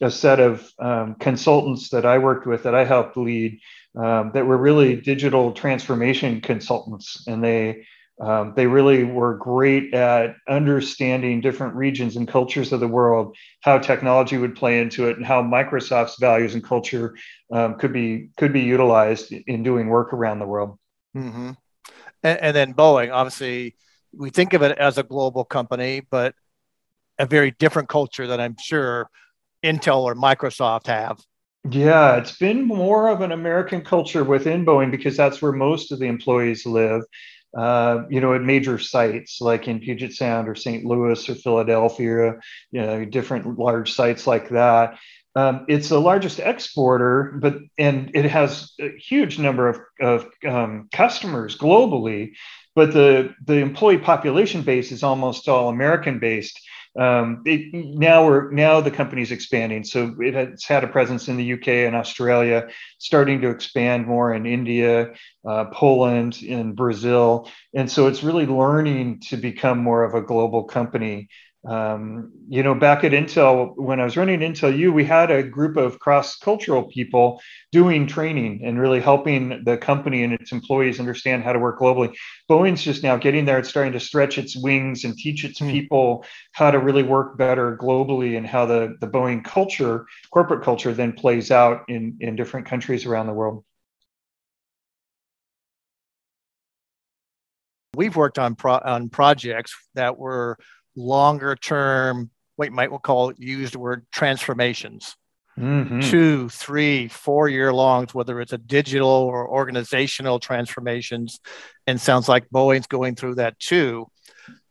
a 0.00 0.10
set 0.10 0.40
of 0.40 0.66
um, 0.78 1.16
consultants 1.16 1.90
that 1.90 2.06
I 2.06 2.16
worked 2.16 2.46
with 2.46 2.62
that 2.62 2.74
I 2.74 2.86
helped 2.86 3.18
lead 3.18 3.60
um, 3.96 4.30
that 4.32 4.46
were 4.46 4.56
really 4.56 4.96
digital 4.96 5.52
transformation 5.52 6.40
consultants, 6.40 7.26
and 7.26 7.44
they 7.44 7.84
um, 8.20 8.52
they 8.56 8.66
really 8.66 9.04
were 9.04 9.36
great 9.36 9.94
at 9.94 10.36
understanding 10.48 11.40
different 11.40 11.74
regions 11.74 12.16
and 12.16 12.26
cultures 12.26 12.72
of 12.72 12.80
the 12.80 12.88
world, 12.88 13.36
how 13.60 13.78
technology 13.78 14.36
would 14.36 14.56
play 14.56 14.80
into 14.80 15.08
it, 15.08 15.16
and 15.16 15.24
how 15.24 15.42
Microsoft's 15.42 16.18
values 16.18 16.54
and 16.54 16.64
culture 16.64 17.16
um, 17.52 17.76
could 17.76 17.92
be 17.92 18.30
could 18.36 18.52
be 18.52 18.60
utilized 18.60 19.32
in 19.32 19.62
doing 19.62 19.88
work 19.88 20.12
around 20.12 20.40
the 20.40 20.46
world. 20.46 20.78
Mm-hmm. 21.16 21.52
And, 22.24 22.40
and 22.40 22.56
then 22.56 22.74
Boeing, 22.74 23.12
obviously, 23.12 23.76
we 24.12 24.30
think 24.30 24.52
of 24.52 24.62
it 24.62 24.76
as 24.78 24.98
a 24.98 25.04
global 25.04 25.44
company, 25.44 26.02
but 26.10 26.34
a 27.18 27.26
very 27.26 27.52
different 27.52 27.88
culture 27.88 28.26
that 28.26 28.40
I'm 28.40 28.56
sure 28.60 29.08
Intel 29.64 30.02
or 30.02 30.14
Microsoft 30.14 30.86
have. 30.88 31.20
Yeah, 31.68 32.16
it's 32.16 32.36
been 32.38 32.64
more 32.64 33.08
of 33.08 33.20
an 33.20 33.32
American 33.32 33.82
culture 33.82 34.24
within 34.24 34.64
Boeing 34.64 34.90
because 34.90 35.16
that's 35.16 35.42
where 35.42 35.52
most 35.52 35.92
of 35.92 35.98
the 35.98 36.06
employees 36.06 36.64
live. 36.64 37.02
Uh, 37.56 38.04
you 38.10 38.20
know, 38.20 38.34
at 38.34 38.42
major 38.42 38.78
sites 38.78 39.40
like 39.40 39.68
in 39.68 39.80
Puget 39.80 40.12
Sound 40.12 40.48
or 40.48 40.54
St. 40.54 40.84
Louis 40.84 41.28
or 41.28 41.34
Philadelphia, 41.34 42.34
you 42.70 42.82
know, 42.82 43.04
different 43.06 43.58
large 43.58 43.92
sites 43.92 44.26
like 44.26 44.50
that. 44.50 44.98
Um, 45.34 45.66
it's 45.68 45.88
the 45.88 46.00
largest 46.00 46.40
exporter, 46.40 47.38
but 47.40 47.58
and 47.78 48.10
it 48.14 48.24
has 48.24 48.72
a 48.80 48.90
huge 48.98 49.38
number 49.38 49.68
of, 49.68 49.80
of 50.00 50.26
um, 50.46 50.88
customers 50.92 51.56
globally. 51.56 52.32
But 52.74 52.92
the 52.92 53.34
the 53.44 53.56
employee 53.56 53.98
population 53.98 54.62
base 54.62 54.92
is 54.92 55.02
almost 55.02 55.48
all 55.48 55.68
American 55.68 56.18
based. 56.18 56.60
Um, 56.98 57.42
it, 57.46 57.72
now 57.72 58.26
we're 58.26 58.50
now 58.50 58.80
the 58.80 58.90
company's 58.90 59.30
expanding, 59.30 59.84
so 59.84 60.16
it 60.20 60.34
has 60.34 60.64
had 60.64 60.82
a 60.82 60.88
presence 60.88 61.28
in 61.28 61.36
the 61.36 61.52
UK 61.52 61.68
and 61.86 61.94
Australia, 61.94 62.68
starting 62.98 63.40
to 63.42 63.50
expand 63.50 64.06
more 64.06 64.34
in 64.34 64.46
India, 64.46 65.14
uh, 65.46 65.66
Poland, 65.66 66.40
and 66.42 66.74
Brazil, 66.74 67.48
and 67.72 67.90
so 67.90 68.08
it's 68.08 68.24
really 68.24 68.46
learning 68.46 69.20
to 69.28 69.36
become 69.36 69.78
more 69.78 70.02
of 70.02 70.14
a 70.14 70.22
global 70.22 70.64
company 70.64 71.28
um, 71.68 72.32
you 72.48 72.62
know, 72.62 72.74
back 72.74 73.04
at 73.04 73.12
Intel, 73.12 73.76
when 73.76 74.00
I 74.00 74.04
was 74.04 74.16
running 74.16 74.40
Intel 74.40 74.74
U, 74.76 74.90
we 74.90 75.04
had 75.04 75.30
a 75.30 75.42
group 75.42 75.76
of 75.76 75.98
cross 75.98 76.38
cultural 76.38 76.84
people 76.84 77.42
doing 77.72 78.06
training 78.06 78.62
and 78.64 78.80
really 78.80 79.00
helping 79.00 79.64
the 79.64 79.76
company 79.76 80.22
and 80.22 80.32
its 80.32 80.50
employees 80.50 80.98
understand 80.98 81.44
how 81.44 81.52
to 81.52 81.58
work 81.58 81.78
globally. 81.78 82.14
Boeing's 82.48 82.82
just 82.82 83.02
now 83.02 83.18
getting 83.18 83.44
there. 83.44 83.58
It's 83.58 83.68
starting 83.68 83.92
to 83.92 84.00
stretch 84.00 84.38
its 84.38 84.56
wings 84.56 85.04
and 85.04 85.14
teach 85.14 85.44
its 85.44 85.58
hmm. 85.58 85.70
people 85.70 86.24
how 86.52 86.70
to 86.70 86.78
really 86.78 87.02
work 87.02 87.36
better 87.36 87.76
globally 87.76 88.38
and 88.38 88.46
how 88.46 88.64
the, 88.64 88.96
the 89.02 89.06
Boeing 89.06 89.44
culture, 89.44 90.06
corporate 90.32 90.64
culture, 90.64 90.94
then 90.94 91.12
plays 91.12 91.50
out 91.50 91.82
in, 91.88 92.16
in 92.20 92.34
different 92.34 92.66
countries 92.66 93.04
around 93.04 93.26
the 93.26 93.34
world. 93.34 93.62
We've 97.94 98.14
worked 98.16 98.38
on 98.38 98.54
pro- 98.54 98.80
on 98.84 99.08
projects 99.08 99.76
that 99.94 100.16
were 100.16 100.56
longer 100.98 101.54
term, 101.56 102.30
what 102.56 102.66
you 102.66 102.74
might 102.74 102.90
call 103.02 103.32
used 103.36 103.76
word 103.76 104.06
transformations. 104.12 105.16
Mm-hmm. 105.58 106.00
Two, 106.00 106.48
three, 106.48 107.08
four 107.08 107.48
year 107.48 107.72
longs, 107.72 108.14
whether 108.14 108.40
it's 108.40 108.52
a 108.52 108.58
digital 108.58 109.08
or 109.08 109.48
organizational 109.48 110.38
transformations. 110.38 111.40
And 111.86 112.00
sounds 112.00 112.28
like 112.28 112.48
Boeing's 112.50 112.86
going 112.86 113.16
through 113.16 113.36
that 113.36 113.58
too. 113.58 114.06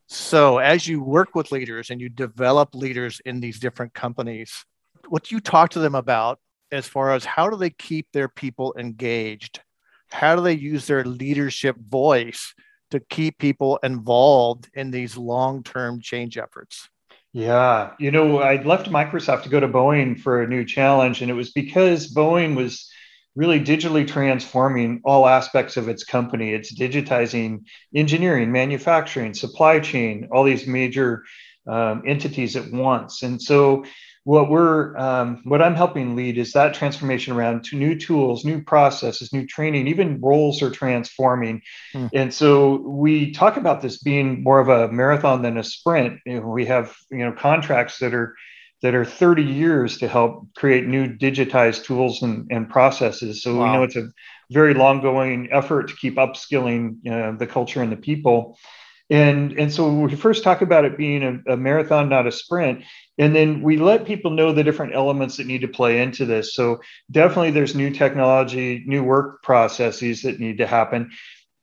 So, 0.07 0.59
as 0.59 0.87
you 0.87 1.03
work 1.03 1.35
with 1.35 1.51
leaders 1.51 1.89
and 1.89 1.99
you 1.99 2.07
develop 2.07 2.73
leaders 2.73 3.19
in 3.25 3.41
these 3.41 3.59
different 3.59 3.93
companies, 3.93 4.65
what 5.09 5.25
do 5.25 5.35
you 5.35 5.41
talk 5.41 5.71
to 5.71 5.79
them 5.79 5.95
about 5.95 6.39
as 6.71 6.87
far 6.87 7.13
as 7.13 7.25
how 7.25 7.49
do 7.49 7.57
they 7.57 7.69
keep 7.69 8.07
their 8.13 8.29
people 8.29 8.73
engaged? 8.77 9.59
How 10.09 10.37
do 10.37 10.41
they 10.41 10.53
use 10.53 10.87
their 10.87 11.03
leadership 11.03 11.75
voice 11.77 12.53
to 12.91 12.99
keep 12.99 13.37
people 13.37 13.79
involved 13.83 14.69
in 14.73 14.91
these 14.91 15.17
long-term 15.17 16.01
change 16.01 16.37
efforts? 16.37 16.89
Yeah, 17.33 17.91
you 17.99 18.11
know, 18.11 18.39
I 18.39 18.61
left 18.63 18.89
Microsoft 18.89 19.43
to 19.43 19.49
go 19.49 19.59
to 19.59 19.67
Boeing 19.67 20.19
for 20.19 20.41
a 20.41 20.47
new 20.47 20.65
challenge, 20.65 21.21
and 21.21 21.29
it 21.29 21.35
was 21.35 21.51
because 21.51 22.13
Boeing 22.13 22.55
was 22.55 22.89
really 23.35 23.59
digitally 23.59 24.07
transforming 24.07 24.99
all 25.05 25.27
aspects 25.27 25.77
of 25.77 25.87
its 25.87 26.03
company. 26.03 26.53
It's 26.53 26.73
digitizing 26.73 27.65
engineering, 27.93 28.51
manufacturing, 28.51 29.35
supply 29.35 29.79
chain, 29.79 30.27
all 30.31 30.43
these 30.43 30.65
major 30.65 31.23
um, 31.67 32.01
entities 32.07 32.55
at 32.55 32.71
once. 32.71 33.21
And 33.21 33.39
so 33.39 33.85
what 34.27 34.49
we're 34.49 34.95
um, 34.97 35.39
what 35.45 35.61
i'm 35.61 35.73
helping 35.73 36.13
lead 36.13 36.37
is 36.37 36.51
that 36.51 36.73
transformation 36.73 37.33
around 37.33 37.63
to 37.63 37.77
new 37.77 37.97
tools 37.97 38.43
new 38.43 38.61
processes 38.61 39.31
new 39.31 39.47
training 39.47 39.87
even 39.87 40.19
roles 40.19 40.61
are 40.61 40.69
transforming 40.69 41.61
mm. 41.93 42.09
and 42.13 42.33
so 42.33 42.75
we 42.85 43.31
talk 43.31 43.55
about 43.55 43.81
this 43.81 43.99
being 43.99 44.43
more 44.43 44.59
of 44.59 44.67
a 44.67 44.91
marathon 44.91 45.41
than 45.43 45.57
a 45.57 45.63
sprint 45.63 46.19
you 46.25 46.41
know, 46.41 46.45
we 46.45 46.65
have 46.65 46.93
you 47.09 47.19
know 47.19 47.31
contracts 47.31 47.99
that 47.99 48.13
are 48.13 48.35
that 48.81 48.93
are 48.93 49.05
30 49.05 49.43
years 49.43 49.97
to 49.99 50.09
help 50.09 50.45
create 50.57 50.85
new 50.85 51.07
digitized 51.07 51.85
tools 51.85 52.21
and, 52.21 52.51
and 52.51 52.69
processes 52.69 53.41
so 53.41 53.55
wow. 53.55 53.63
we 53.63 53.77
know 53.77 53.83
it's 53.83 53.95
a 53.95 54.09
very 54.51 54.73
long 54.73 55.01
going 55.01 55.47
effort 55.53 55.87
to 55.87 55.95
keep 55.95 56.17
upskilling 56.17 56.97
uh, 57.09 57.31
the 57.37 57.47
culture 57.47 57.81
and 57.81 57.93
the 57.93 57.97
people 57.97 58.57
and 59.09 59.57
and 59.57 59.73
so 59.73 59.91
we 59.91 60.15
first 60.15 60.43
talk 60.43 60.61
about 60.61 60.85
it 60.85 60.97
being 60.97 61.23
a, 61.23 61.53
a, 61.53 61.57
marathon 61.57 62.09
not 62.09 62.27
a 62.27 62.31
sprint 62.31 62.83
and 63.17 63.35
then 63.35 63.61
we 63.61 63.77
let 63.77 64.05
people 64.05 64.31
know 64.31 64.51
the 64.51 64.63
different 64.63 64.93
elements 64.93 65.37
that 65.37 65.47
need 65.47 65.61
to 65.61 65.67
play 65.67 66.01
into 66.01 66.25
this. 66.25 66.53
So 66.53 66.81
definitely 67.09 67.51
there's 67.51 67.75
new 67.75 67.89
technology 67.89 68.83
new 68.85 69.03
work 69.03 69.43
processes 69.43 70.21
that 70.23 70.39
need 70.39 70.57
to 70.59 70.67
happen. 70.67 71.11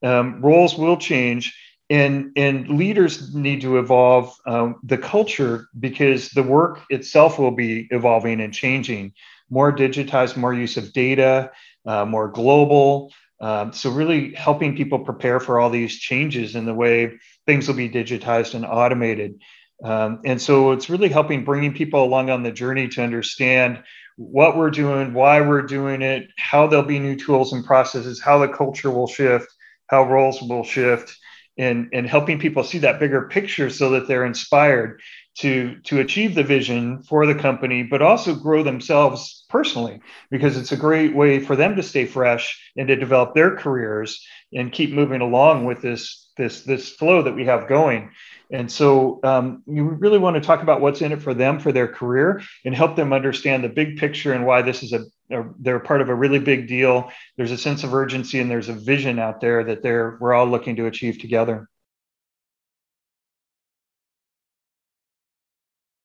Um, 0.02 0.40
roles 0.40 0.76
will 0.76 0.96
change 0.96 1.56
and 1.90 2.32
and 2.36 2.68
leaders 2.68 3.34
need 3.34 3.60
to 3.60 3.78
evolve 3.78 4.34
um, 4.46 4.80
the 4.82 4.98
culture 4.98 5.68
because 5.78 6.30
the 6.30 6.42
work 6.42 6.80
itself 6.90 7.38
will 7.38 7.52
be 7.52 7.88
evolving 7.90 8.40
and 8.40 8.54
changing. 8.54 9.12
More 9.50 9.74
digitized 9.74 10.36
more 10.36 10.54
use 10.54 10.76
of 10.76 10.92
data 10.92 11.50
uh, 11.86 12.04
more 12.04 12.28
global 12.28 13.12
um, 13.40 13.72
so 13.72 13.90
really 13.90 14.32
helping 14.34 14.76
people 14.76 15.00
prepare 15.00 15.40
for 15.40 15.58
all 15.58 15.70
these 15.70 15.98
changes 15.98 16.54
in 16.54 16.66
the 16.66 16.74
way 16.74 17.18
things 17.46 17.68
will 17.68 17.74
be 17.74 17.90
digitized 17.90 18.54
and 18.54 18.64
automated. 18.64 19.40
Um, 19.82 20.20
and 20.24 20.40
so 20.40 20.72
it's 20.72 20.88
really 20.88 21.08
helping 21.08 21.44
bringing 21.44 21.74
people 21.74 22.04
along 22.04 22.30
on 22.30 22.42
the 22.42 22.52
journey 22.52 22.88
to 22.88 23.02
understand 23.02 23.82
what 24.16 24.56
we're 24.56 24.70
doing, 24.70 25.12
why 25.12 25.40
we're 25.40 25.62
doing 25.62 26.00
it, 26.00 26.28
how 26.38 26.66
there'll 26.66 26.84
be 26.84 27.00
new 27.00 27.16
tools 27.16 27.52
and 27.52 27.64
processes, 27.64 28.22
how 28.22 28.38
the 28.38 28.48
culture 28.48 28.90
will 28.90 29.08
shift, 29.08 29.48
how 29.88 30.04
roles 30.04 30.40
will 30.40 30.62
shift, 30.62 31.16
and, 31.58 31.88
and 31.92 32.08
helping 32.08 32.38
people 32.38 32.62
see 32.62 32.78
that 32.78 33.00
bigger 33.00 33.28
picture 33.28 33.70
so 33.70 33.90
that 33.90 34.06
they're 34.06 34.24
inspired 34.24 35.00
to, 35.36 35.80
to 35.84 36.00
achieve 36.00 36.34
the 36.34 36.42
vision 36.42 37.02
for 37.02 37.26
the 37.26 37.34
company, 37.34 37.82
but 37.82 38.02
also 38.02 38.34
grow 38.34 38.62
themselves 38.62 39.44
personally, 39.48 40.00
because 40.30 40.56
it's 40.56 40.72
a 40.72 40.76
great 40.76 41.14
way 41.14 41.40
for 41.40 41.56
them 41.56 41.76
to 41.76 41.82
stay 41.82 42.06
fresh 42.06 42.72
and 42.76 42.88
to 42.88 42.96
develop 42.96 43.34
their 43.34 43.56
careers 43.56 44.24
and 44.52 44.72
keep 44.72 44.92
moving 44.92 45.20
along 45.20 45.64
with 45.64 45.80
this, 45.80 46.30
this, 46.36 46.62
this 46.62 46.90
flow 46.90 47.22
that 47.22 47.34
we 47.34 47.44
have 47.44 47.68
going. 47.68 48.10
And 48.52 48.70
so 48.70 49.18
um, 49.24 49.62
you 49.66 49.84
really 49.84 50.18
want 50.18 50.34
to 50.34 50.40
talk 50.40 50.62
about 50.62 50.80
what's 50.80 51.02
in 51.02 51.10
it 51.12 51.22
for 51.22 51.34
them 51.34 51.58
for 51.58 51.72
their 51.72 51.88
career 51.88 52.40
and 52.64 52.74
help 52.74 52.94
them 52.94 53.12
understand 53.12 53.64
the 53.64 53.68
big 53.68 53.96
picture 53.96 54.32
and 54.32 54.46
why 54.46 54.62
this 54.62 54.82
is 54.82 54.92
a, 54.92 55.04
a, 55.32 55.44
they're 55.58 55.80
part 55.80 56.00
of 56.00 56.08
a 56.08 56.14
really 56.14 56.38
big 56.38 56.68
deal. 56.68 57.10
There's 57.36 57.50
a 57.50 57.58
sense 57.58 57.82
of 57.82 57.94
urgency 57.94 58.38
and 58.38 58.50
there's 58.50 58.68
a 58.68 58.74
vision 58.74 59.18
out 59.18 59.40
there 59.40 59.64
that 59.64 59.82
they're 59.82 60.18
we're 60.20 60.34
all 60.34 60.46
looking 60.46 60.76
to 60.76 60.86
achieve 60.86 61.18
together. 61.18 61.68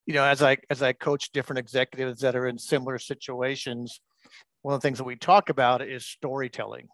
You 0.10 0.16
know, 0.16 0.25
as 0.25 0.42
I 0.42 0.58
as 0.72 0.82
I 0.82 0.94
coach 0.94 1.32
different 1.34 1.60
executives 1.60 2.22
that 2.22 2.36
are 2.36 2.48
in 2.48 2.58
similar 2.58 2.98
situations, 2.98 4.01
one 4.63 4.74
of 4.74 4.82
the 4.82 4.88
things 4.88 4.98
that 4.98 5.04
we 5.04 5.16
talk 5.16 5.50
about 5.50 5.84
is 5.84 6.04
storytelling 6.04 6.88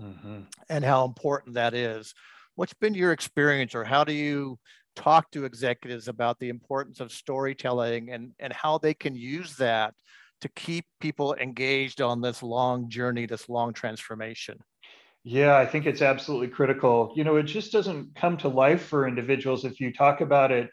mm-hmm. 0.00 0.42
and 0.70 0.84
how 0.84 1.04
important 1.06 1.56
that 1.56 1.74
is 1.74 2.14
what's 2.54 2.72
been 2.74 2.94
your 2.94 3.10
experience 3.10 3.74
or 3.74 3.82
how 3.82 4.04
do 4.04 4.12
you 4.12 4.60
talk 4.94 5.28
to 5.32 5.44
executives 5.44 6.06
about 6.06 6.38
the 6.38 6.48
importance 6.48 7.00
of 7.00 7.10
storytelling 7.10 8.12
and, 8.12 8.30
and 8.38 8.52
how 8.52 8.78
they 8.78 8.94
can 8.94 9.16
use 9.16 9.56
that 9.56 9.92
to 10.40 10.48
keep 10.50 10.86
people 11.00 11.34
engaged 11.34 12.00
on 12.00 12.20
this 12.20 12.44
long 12.44 12.88
journey, 12.88 13.26
this 13.26 13.48
long 13.48 13.72
transformation? 13.72 14.56
Yeah, 15.24 15.56
I 15.56 15.66
think 15.66 15.84
it's 15.84 16.00
absolutely 16.00 16.46
critical. 16.46 17.12
You 17.16 17.24
know, 17.24 17.34
it 17.34 17.42
just 17.42 17.72
doesn't 17.72 18.14
come 18.14 18.36
to 18.36 18.48
life 18.48 18.84
for 18.84 19.08
individuals 19.08 19.64
if 19.64 19.80
you 19.80 19.92
talk 19.92 20.20
about 20.20 20.52
it 20.52 20.70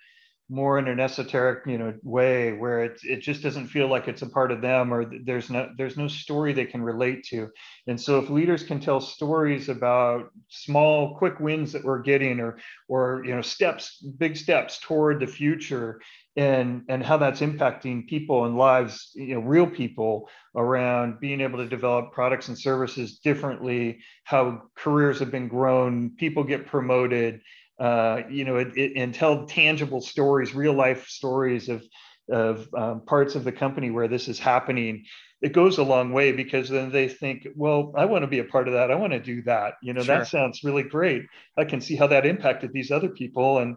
more 0.54 0.78
in 0.78 0.88
an 0.88 1.00
esoteric 1.00 1.66
you 1.66 1.80
know 1.80 1.94
way 2.04 2.54
where 2.54 2.84
it, 2.84 3.00
it 3.04 3.22
just 3.22 3.42
doesn't 3.42 3.68
feel 3.68 3.88
like 3.88 4.08
it's 4.08 4.22
a 4.22 4.30
part 4.30 4.52
of 4.52 4.62
them 4.62 4.94
or 4.94 5.12
there's 5.26 5.50
no 5.50 5.68
there's 5.78 5.98
no 5.98 6.08
story 6.08 6.54
they 6.54 6.66
can 6.66 6.84
relate 6.84 7.24
to. 7.26 7.50
And 7.88 8.00
so 8.00 8.20
if 8.20 8.30
leaders 8.30 8.62
can 8.62 8.80
tell 8.80 9.02
stories 9.02 9.68
about 9.68 10.30
small 10.50 11.18
quick 11.18 11.40
wins 11.40 11.72
that 11.72 11.84
we're 11.84 12.04
getting 12.04 12.40
or 12.40 12.60
or 12.88 13.24
you 13.26 13.34
know 13.34 13.42
steps 13.42 13.98
big 14.20 14.38
steps 14.38 14.80
toward 14.80 15.20
the 15.20 15.28
future 15.28 16.00
and 16.36 16.84
and 16.88 17.04
how 17.04 17.18
that's 17.18 17.42
impacting 17.42 18.08
people 18.08 18.46
and 18.46 18.56
lives 18.56 19.12
you 19.16 19.36
know 19.36 19.42
real 19.42 19.68
people 19.68 20.30
around 20.56 21.20
being 21.20 21.42
able 21.42 21.58
to 21.58 21.68
develop 21.68 22.12
products 22.12 22.48
and 22.48 22.58
services 22.58 23.20
differently 23.20 24.00
how 24.24 24.62
careers 24.76 25.20
have 25.20 25.32
been 25.32 25.48
grown 25.48 26.12
people 26.18 26.44
get 26.44 26.66
promoted 26.66 27.42
uh, 27.80 28.22
you 28.30 28.46
know, 28.46 28.58
it, 28.58 28.78
it, 28.78 28.94
and 28.96 29.14
tell 29.14 29.46
tangible 29.46 30.02
stories, 30.02 30.54
real 30.54 30.74
life 30.74 31.08
stories 31.08 31.70
of 31.70 31.84
of 32.30 32.68
um, 32.74 33.02
parts 33.02 33.36
of 33.36 33.44
the 33.44 33.52
company 33.52 33.92
where 33.92 34.08
this 34.08 34.28
is 34.28 34.40
happening. 34.40 35.04
It 35.42 35.52
goes 35.52 35.78
a 35.78 35.84
long 35.84 36.14
way 36.14 36.32
because 36.32 36.70
then 36.70 36.90
they 36.90 37.10
think, 37.10 37.46
well, 37.56 37.92
I 37.98 38.06
want 38.06 38.24
to 38.24 38.28
be 38.28 38.40
a 38.40 38.46
part 38.46 38.70
of 38.70 38.76
that. 38.76 38.92
I 38.92 38.96
want 38.96 39.12
to 39.12 39.20
do 39.20 39.42
that. 39.44 39.74
You 39.82 39.94
know, 39.94 40.02
sure. 40.02 40.20
that 40.20 40.28
sounds 40.28 40.64
really 40.64 40.84
great. 40.84 41.24
I 41.58 41.66
can 41.66 41.82
see 41.82 41.98
how 41.98 42.08
that 42.08 42.26
impacted 42.26 42.72
these 42.72 42.92
other 42.92 43.10
people, 43.10 43.60
and 43.60 43.76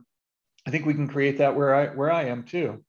I 0.67 0.71
think 0.71 0.87
we 0.87 0.95
can 0.95 1.09
create 1.09 1.39
that 1.39 1.57
where 1.57 1.75
I 1.75 1.87
where 1.89 2.13
I 2.13 2.25
am 2.25 2.45
too. 2.45 2.85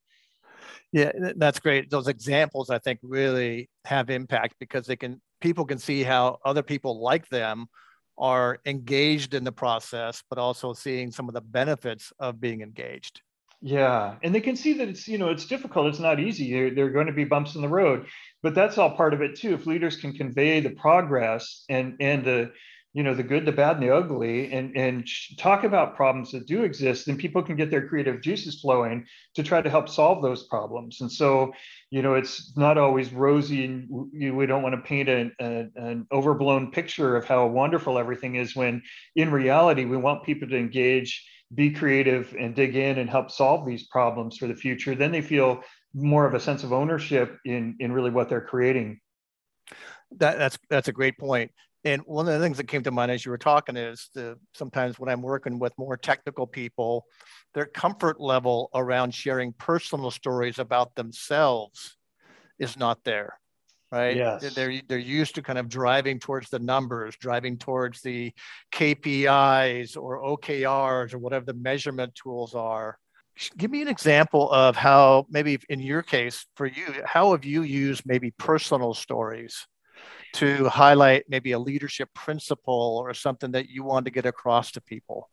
Yeah, 0.92 1.12
that's 1.36 1.60
great. 1.60 1.90
Those 1.90 2.08
examples 2.08 2.70
I 2.70 2.80
think 2.80 3.00
really 3.02 3.70
have 3.86 4.10
impact 4.10 4.56
because 4.60 4.86
they 4.86 4.96
can 4.96 5.22
people 5.42 5.66
can 5.66 5.80
see 5.80 6.04
how 6.04 6.38
other 6.46 6.64
people 6.64 7.02
like 7.02 7.28
them 7.30 7.68
are 8.18 8.60
engaged 8.66 9.34
in 9.34 9.44
the 9.44 9.52
process, 9.52 10.24
but 10.30 10.40
also 10.40 10.74
seeing 10.74 11.12
some 11.12 11.28
of 11.28 11.34
the 11.34 11.42
benefits 11.42 12.12
of 12.20 12.40
being 12.40 12.62
engaged. 12.62 13.22
Yeah, 13.62 14.16
and 14.22 14.36
they 14.36 14.42
can 14.42 14.56
see 14.56 14.74
that 14.74 14.88
it's 14.88 15.08
you 15.08 15.18
know 15.18 15.30
it's 15.30 15.48
difficult. 15.48 15.88
It's 15.88 16.00
not 16.00 16.20
easy. 16.20 16.54
There, 16.54 16.70
there 16.70 16.86
are 16.86 16.92
going 16.92 17.08
to 17.08 17.14
be 17.14 17.24
bumps 17.24 17.56
in 17.56 17.62
the 17.62 17.68
road, 17.68 18.06
but 18.44 18.54
that's 18.54 18.78
all 18.78 18.96
part 18.96 19.16
of 19.16 19.22
it 19.22 19.36
too. 19.36 19.54
If 19.54 19.66
leaders 19.66 19.96
can 19.96 20.14
convey 20.14 20.60
the 20.60 20.70
progress 20.72 21.64
and 21.68 21.96
and 22.00 22.24
the 22.24 22.52
you 22.94 23.04
know 23.04 23.14
the 23.14 23.24
good 23.24 23.46
the 23.46 23.52
bad 23.52 23.78
and 23.78 23.86
the 23.86 23.94
ugly 23.94 24.52
and 24.52 24.76
and 24.76 25.08
talk 25.38 25.64
about 25.64 25.96
problems 25.96 26.32
that 26.32 26.48
do 26.48 26.64
exist 26.64 27.06
then 27.06 27.18
people 27.18 27.44
can 27.44 27.56
get 27.56 27.70
their 27.70 27.88
creative 27.88 28.22
juices 28.22 28.60
flowing 28.62 29.06
to 29.36 29.44
try 29.44 29.62
to 29.62 29.70
help 29.70 29.90
solve 29.90 30.22
those 30.22 30.48
problems. 30.48 31.02
And 31.02 31.12
so 31.12 31.54
you 31.92 32.02
know 32.02 32.16
it's 32.16 32.58
not 32.58 32.78
always 32.78 33.14
rosy 33.14 33.66
and 33.66 33.88
we 34.12 34.46
don't 34.46 34.64
want 34.64 34.76
to 34.76 34.82
paint 34.82 35.10
a, 35.10 35.32
a, 35.40 35.68
an 35.76 36.08
overblown 36.12 36.72
picture 36.72 37.16
of 37.16 37.26
how 37.26 37.46
wonderful 37.48 38.00
everything 38.00 38.36
is 38.36 38.56
when 38.56 38.82
in 39.16 39.32
reality 39.32 39.86
we 39.86 39.98
want 39.98 40.24
people 40.24 40.48
to 40.48 40.58
engage 40.58 41.24
be 41.54 41.70
creative 41.72 42.36
and 42.38 42.56
dig 42.56 42.76
in 42.76 42.98
and 42.98 43.10
help 43.10 43.32
solve 43.32 43.66
these 43.66 43.88
problems 43.88 44.38
for 44.38 44.48
the 44.48 44.56
future. 44.56 44.96
Then 44.96 45.14
they 45.14 45.22
feel 45.22 45.64
more 45.94 46.26
of 46.26 46.34
a 46.34 46.40
sense 46.40 46.64
of 46.64 46.74
ownership 46.74 47.38
in 47.46 47.76
in 47.80 47.92
really 47.92 48.12
what 48.12 48.28
they're 48.28 48.42
creating. 48.42 49.00
That, 50.18 50.38
that's 50.38 50.58
that's 50.70 50.88
a 50.88 50.94
great 50.94 51.18
point 51.18 51.52
and 51.88 52.02
one 52.06 52.28
of 52.28 52.34
the 52.34 52.40
things 52.44 52.58
that 52.58 52.68
came 52.68 52.84
to 52.84 52.92
mind 52.92 53.12
as 53.12 53.26
you 53.26 53.32
were 53.32 53.38
talking 53.38 53.78
is 53.78 54.10
the 54.14 54.38
sometimes 54.54 55.00
when 55.00 55.10
I'm 55.10 55.22
working 55.22 55.58
with 55.58 55.74
more 55.78 55.96
technical 55.96 56.46
people, 56.46 57.06
their 57.54 57.66
comfort 57.66 58.20
level 58.20 58.70
around 58.76 59.14
sharing 59.14 59.54
personal 59.54 60.12
stories 60.12 60.60
about 60.60 60.96
themselves 60.96 61.96
is 62.60 62.78
not 62.78 63.04
there. 63.06 63.40
Right. 63.90 64.18
Yes. 64.18 64.54
They're 64.54 64.82
they're 64.90 64.98
used 64.98 65.36
to 65.36 65.42
kind 65.42 65.58
of 65.58 65.70
driving 65.70 66.20
towards 66.20 66.50
the 66.50 66.60
numbers, 66.60 67.16
driving 67.16 67.58
towards 67.58 68.02
the 68.02 68.34
KPIs 68.74 69.96
or 69.96 70.22
OKRs 70.24 71.14
or 71.14 71.18
whatever 71.20 71.46
the 71.46 71.54
measurement 71.54 72.14
tools 72.14 72.54
are. 72.54 72.98
Give 73.56 73.72
me 73.72 73.82
an 73.82 73.88
example 73.88 74.52
of 74.52 74.76
how 74.76 75.26
maybe 75.30 75.60
in 75.70 75.80
your 75.80 76.02
case 76.02 76.46
for 76.58 76.66
you, 76.66 77.02
how 77.06 77.32
have 77.32 77.46
you 77.46 77.62
used 77.62 78.04
maybe 78.06 78.32
personal 78.32 78.94
stories 78.94 79.66
to 80.34 80.70
highlight 80.70 81.26
maybe 81.28 81.52
a 81.52 81.60
leadership 81.60 82.14
principle 82.14 83.02
or 83.04 83.14
something 83.14 83.52
that 83.52 83.70
you 83.70 83.84
want 83.84 84.06
to 84.06 84.12
get 84.12 84.26
across 84.26 84.72
to 84.72 84.82
people? 84.82 85.30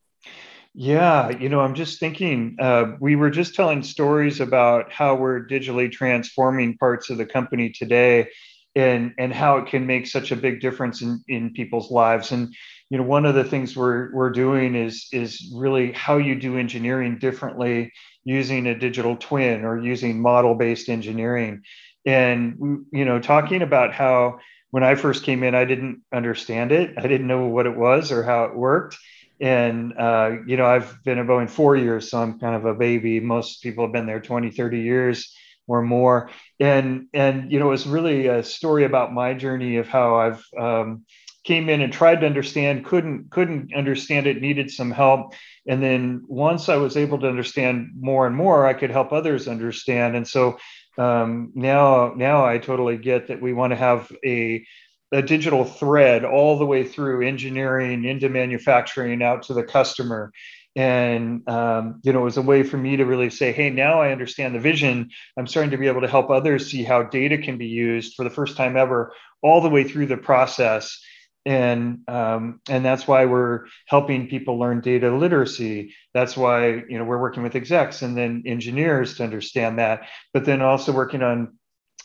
Yeah, 0.76 1.30
you 1.30 1.48
know, 1.48 1.60
I'm 1.60 1.74
just 1.74 2.00
thinking, 2.00 2.56
uh, 2.60 2.96
we 2.98 3.14
were 3.14 3.30
just 3.30 3.54
telling 3.54 3.82
stories 3.82 4.40
about 4.40 4.90
how 4.90 5.14
we're 5.14 5.46
digitally 5.46 5.90
transforming 5.90 6.76
parts 6.78 7.10
of 7.10 7.18
the 7.18 7.26
company 7.26 7.70
today 7.70 8.28
and, 8.74 9.14
and 9.18 9.32
how 9.32 9.58
it 9.58 9.66
can 9.66 9.86
make 9.86 10.08
such 10.08 10.32
a 10.32 10.36
big 10.36 10.60
difference 10.60 11.00
in, 11.00 11.22
in 11.28 11.52
people's 11.52 11.92
lives. 11.92 12.32
And, 12.32 12.52
you 12.90 12.98
know, 12.98 13.04
one 13.04 13.24
of 13.24 13.36
the 13.36 13.44
things 13.44 13.76
we're, 13.76 14.12
we're 14.12 14.30
doing 14.30 14.74
is, 14.74 15.06
is 15.12 15.52
really 15.54 15.92
how 15.92 16.16
you 16.16 16.34
do 16.34 16.58
engineering 16.58 17.18
differently 17.18 17.92
using 18.24 18.66
a 18.66 18.76
digital 18.76 19.16
twin 19.16 19.64
or 19.64 19.80
using 19.80 20.20
model 20.20 20.56
based 20.56 20.88
engineering. 20.88 21.62
And, 22.04 22.84
you 22.92 23.04
know, 23.04 23.20
talking 23.20 23.62
about 23.62 23.94
how 23.94 24.38
when 24.74 24.82
I 24.82 24.96
first 24.96 25.22
came 25.22 25.44
in, 25.44 25.54
I 25.54 25.66
didn't 25.66 26.02
understand 26.12 26.72
it. 26.72 26.94
I 26.98 27.02
didn't 27.02 27.28
know 27.28 27.46
what 27.46 27.66
it 27.66 27.76
was 27.76 28.10
or 28.10 28.24
how 28.24 28.46
it 28.46 28.56
worked. 28.56 28.98
And, 29.40 29.96
uh, 29.96 30.38
you 30.48 30.56
know, 30.56 30.66
I've 30.66 30.98
been 31.04 31.20
at 31.20 31.26
Boeing 31.26 31.48
four 31.48 31.76
years, 31.76 32.10
so 32.10 32.20
I'm 32.20 32.40
kind 32.40 32.56
of 32.56 32.64
a 32.64 32.74
baby. 32.74 33.20
Most 33.20 33.62
people 33.62 33.84
have 33.84 33.92
been 33.92 34.06
there 34.06 34.18
20, 34.18 34.50
30 34.50 34.80
years 34.80 35.32
or 35.68 35.80
more. 35.80 36.28
And, 36.58 37.06
and, 37.14 37.52
you 37.52 37.60
know, 37.60 37.68
it 37.68 37.70
was 37.70 37.86
really 37.86 38.26
a 38.26 38.42
story 38.42 38.82
about 38.82 39.14
my 39.14 39.32
journey 39.34 39.76
of 39.76 39.86
how 39.86 40.16
I've, 40.16 40.44
um, 40.58 41.04
came 41.44 41.68
in 41.68 41.80
and 41.80 41.92
tried 41.92 42.22
to 42.22 42.26
understand 42.26 42.86
couldn't 42.86 43.30
couldn't 43.30 43.74
understand 43.74 44.26
it 44.26 44.40
needed 44.40 44.70
some 44.70 44.90
help 44.90 45.34
and 45.68 45.82
then 45.82 46.24
once 46.26 46.70
i 46.70 46.76
was 46.76 46.96
able 46.96 47.18
to 47.18 47.28
understand 47.28 47.90
more 48.00 48.26
and 48.26 48.34
more 48.34 48.66
i 48.66 48.72
could 48.72 48.90
help 48.90 49.12
others 49.12 49.46
understand 49.46 50.16
and 50.16 50.26
so 50.26 50.56
um, 50.98 51.52
now 51.54 52.14
now 52.16 52.44
I 52.44 52.58
totally 52.58 52.96
get 52.96 53.28
that 53.28 53.40
we 53.42 53.52
want 53.52 53.72
to 53.72 53.76
have 53.76 54.10
a 54.24 54.64
a 55.12 55.22
digital 55.22 55.64
thread 55.64 56.24
all 56.24 56.58
the 56.58 56.66
way 56.66 56.84
through 56.84 57.26
engineering 57.26 58.04
into 58.04 58.28
manufacturing 58.28 59.22
out 59.22 59.44
to 59.44 59.54
the 59.54 59.62
customer. 59.62 60.32
And 60.76 61.48
um, 61.48 62.00
you 62.02 62.12
know 62.12 62.22
it 62.22 62.24
was 62.24 62.36
a 62.36 62.42
way 62.42 62.64
for 62.64 62.76
me 62.76 62.96
to 62.96 63.04
really 63.04 63.30
say 63.30 63.52
hey 63.52 63.70
now 63.70 64.00
i 64.00 64.10
understand 64.10 64.54
the 64.54 64.60
vision. 64.60 65.10
I'm 65.36 65.46
starting 65.46 65.70
to 65.70 65.78
be 65.78 65.86
able 65.86 66.00
to 66.00 66.08
help 66.08 66.30
others 66.30 66.70
see 66.70 66.82
how 66.82 67.04
data 67.04 67.38
can 67.38 67.58
be 67.58 67.66
used 67.66 68.14
for 68.14 68.24
the 68.24 68.30
first 68.30 68.56
time 68.56 68.76
ever 68.76 69.12
all 69.42 69.60
the 69.60 69.70
way 69.70 69.84
through 69.84 70.06
the 70.06 70.16
process 70.16 71.00
and 71.46 72.00
um, 72.08 72.60
and 72.68 72.84
that's 72.84 73.06
why 73.06 73.26
we're 73.26 73.66
helping 73.86 74.28
people 74.28 74.58
learn 74.58 74.80
data 74.80 75.14
literacy. 75.14 75.94
That's 76.12 76.36
why 76.36 76.82
you 76.88 76.98
know 76.98 77.04
we're 77.04 77.20
working 77.20 77.42
with 77.42 77.56
execs 77.56 78.02
and 78.02 78.16
then 78.16 78.42
engineers 78.46 79.16
to 79.16 79.24
understand 79.24 79.78
that 79.78 80.08
but 80.32 80.44
then 80.44 80.62
also 80.62 80.92
working 80.92 81.22
on 81.22 81.56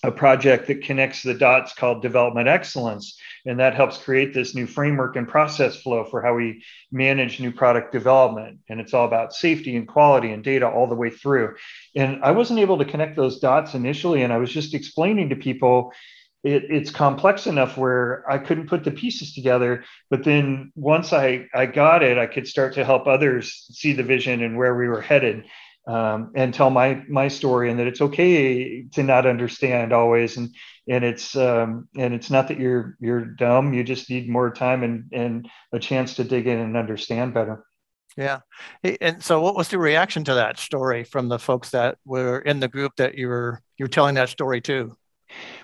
a 0.04 0.12
project 0.12 0.68
that 0.68 0.82
connects 0.82 1.24
the 1.24 1.34
dots 1.34 1.74
called 1.74 2.02
development 2.02 2.48
excellence. 2.48 3.20
And 3.46 3.60
that 3.60 3.76
helps 3.76 3.98
create 3.98 4.34
this 4.34 4.56
new 4.56 4.66
framework 4.66 5.18
and 5.18 5.28
process 5.28 5.82
flow 5.82 6.06
for 6.06 6.22
how 6.22 6.36
we 6.36 6.64
manage 6.90 7.42
new 7.42 7.52
product 7.52 7.92
development. 7.92 8.60
And 8.70 8.80
it's 8.80 8.94
all 8.94 9.06
about 9.06 9.34
safety 9.34 9.76
and 9.76 9.88
quality 9.88 10.32
and 10.32 10.42
data 10.42 10.70
all 10.70 10.88
the 10.88 10.96
way 10.96 11.10
through. 11.10 11.56
And 11.96 12.24
i 12.24 12.32
wasn't 12.32 12.60
able 12.60 12.78
to 12.78 12.86
connect 12.86 13.16
those 13.16 13.40
dots 13.40 13.74
initially 13.74 14.22
and 14.22 14.32
i 14.32 14.38
was 14.38 14.52
just 14.52 14.74
explaining 14.74 15.30
to 15.30 15.36
people 15.36 15.92
it, 16.44 16.66
it's 16.70 16.92
complex 16.92 17.48
enough 17.48 17.78
where 17.78 18.24
I 18.30 18.38
couldn't 18.38 18.68
put 18.68 18.84
the 18.84 18.92
pieces 18.92 19.34
together. 19.34 19.84
But 20.10 20.24
then 20.24 20.72
once 20.76 21.12
I, 21.12 21.48
I 21.54 21.66
got 21.66 22.04
it, 22.04 22.18
I 22.18 22.28
could 22.28 22.48
start 22.48 22.74
to 22.76 22.86
help 22.86 23.08
others 23.08 23.68
see 23.72 23.94
the 23.94 24.04
vision 24.04 24.42
and 24.42 24.58
where 24.58 24.76
we 24.76 24.88
were 24.88 25.02
headed 25.02 25.46
um, 25.88 26.32
and 26.36 26.54
tell 26.54 26.70
my 26.70 27.04
my 27.10 27.28
story 27.28 27.70
and 27.70 27.80
that 27.80 27.88
it's 27.88 28.02
okay 28.02 28.84
to 28.94 29.04
not 29.04 29.26
understand 29.26 29.92
always. 29.92 30.38
And 30.38 30.56
and 30.88 31.04
it's 31.04 31.36
um, 31.36 31.90
and 31.98 32.14
it's 32.14 32.30
not 32.30 32.48
that 32.48 32.60
you're 32.60 32.96
you're 33.00 33.26
dumb 33.26 33.74
you 33.74 33.84
just 33.84 34.10
need 34.10 34.30
more 34.30 34.52
time 34.52 34.84
and 34.84 35.06
and 35.12 35.50
a 35.74 35.80
chance 35.80 36.16
to 36.16 36.24
dig 36.24 36.48
in 36.48 36.60
and 36.60 36.78
understand 36.78 37.34
better. 37.34 37.66
Yeah. 38.18 38.40
And 39.02 39.24
so 39.24 39.40
what 39.40 39.56
was 39.56 39.70
the 39.70 39.80
reaction 39.80 40.24
to 40.26 40.34
that 40.34 40.60
story 40.60 41.04
from 41.04 41.30
the 41.30 41.40
folks 41.40 41.70
that 41.70 41.98
were 42.06 42.40
in 42.40 42.60
the 42.60 42.68
group 42.68 42.96
that 42.98 43.18
you 43.18 43.28
were 43.28 43.62
you 43.78 43.86
were 43.86 43.90
telling 43.90 44.16
that 44.16 44.30
story 44.30 44.62
to 44.62 44.98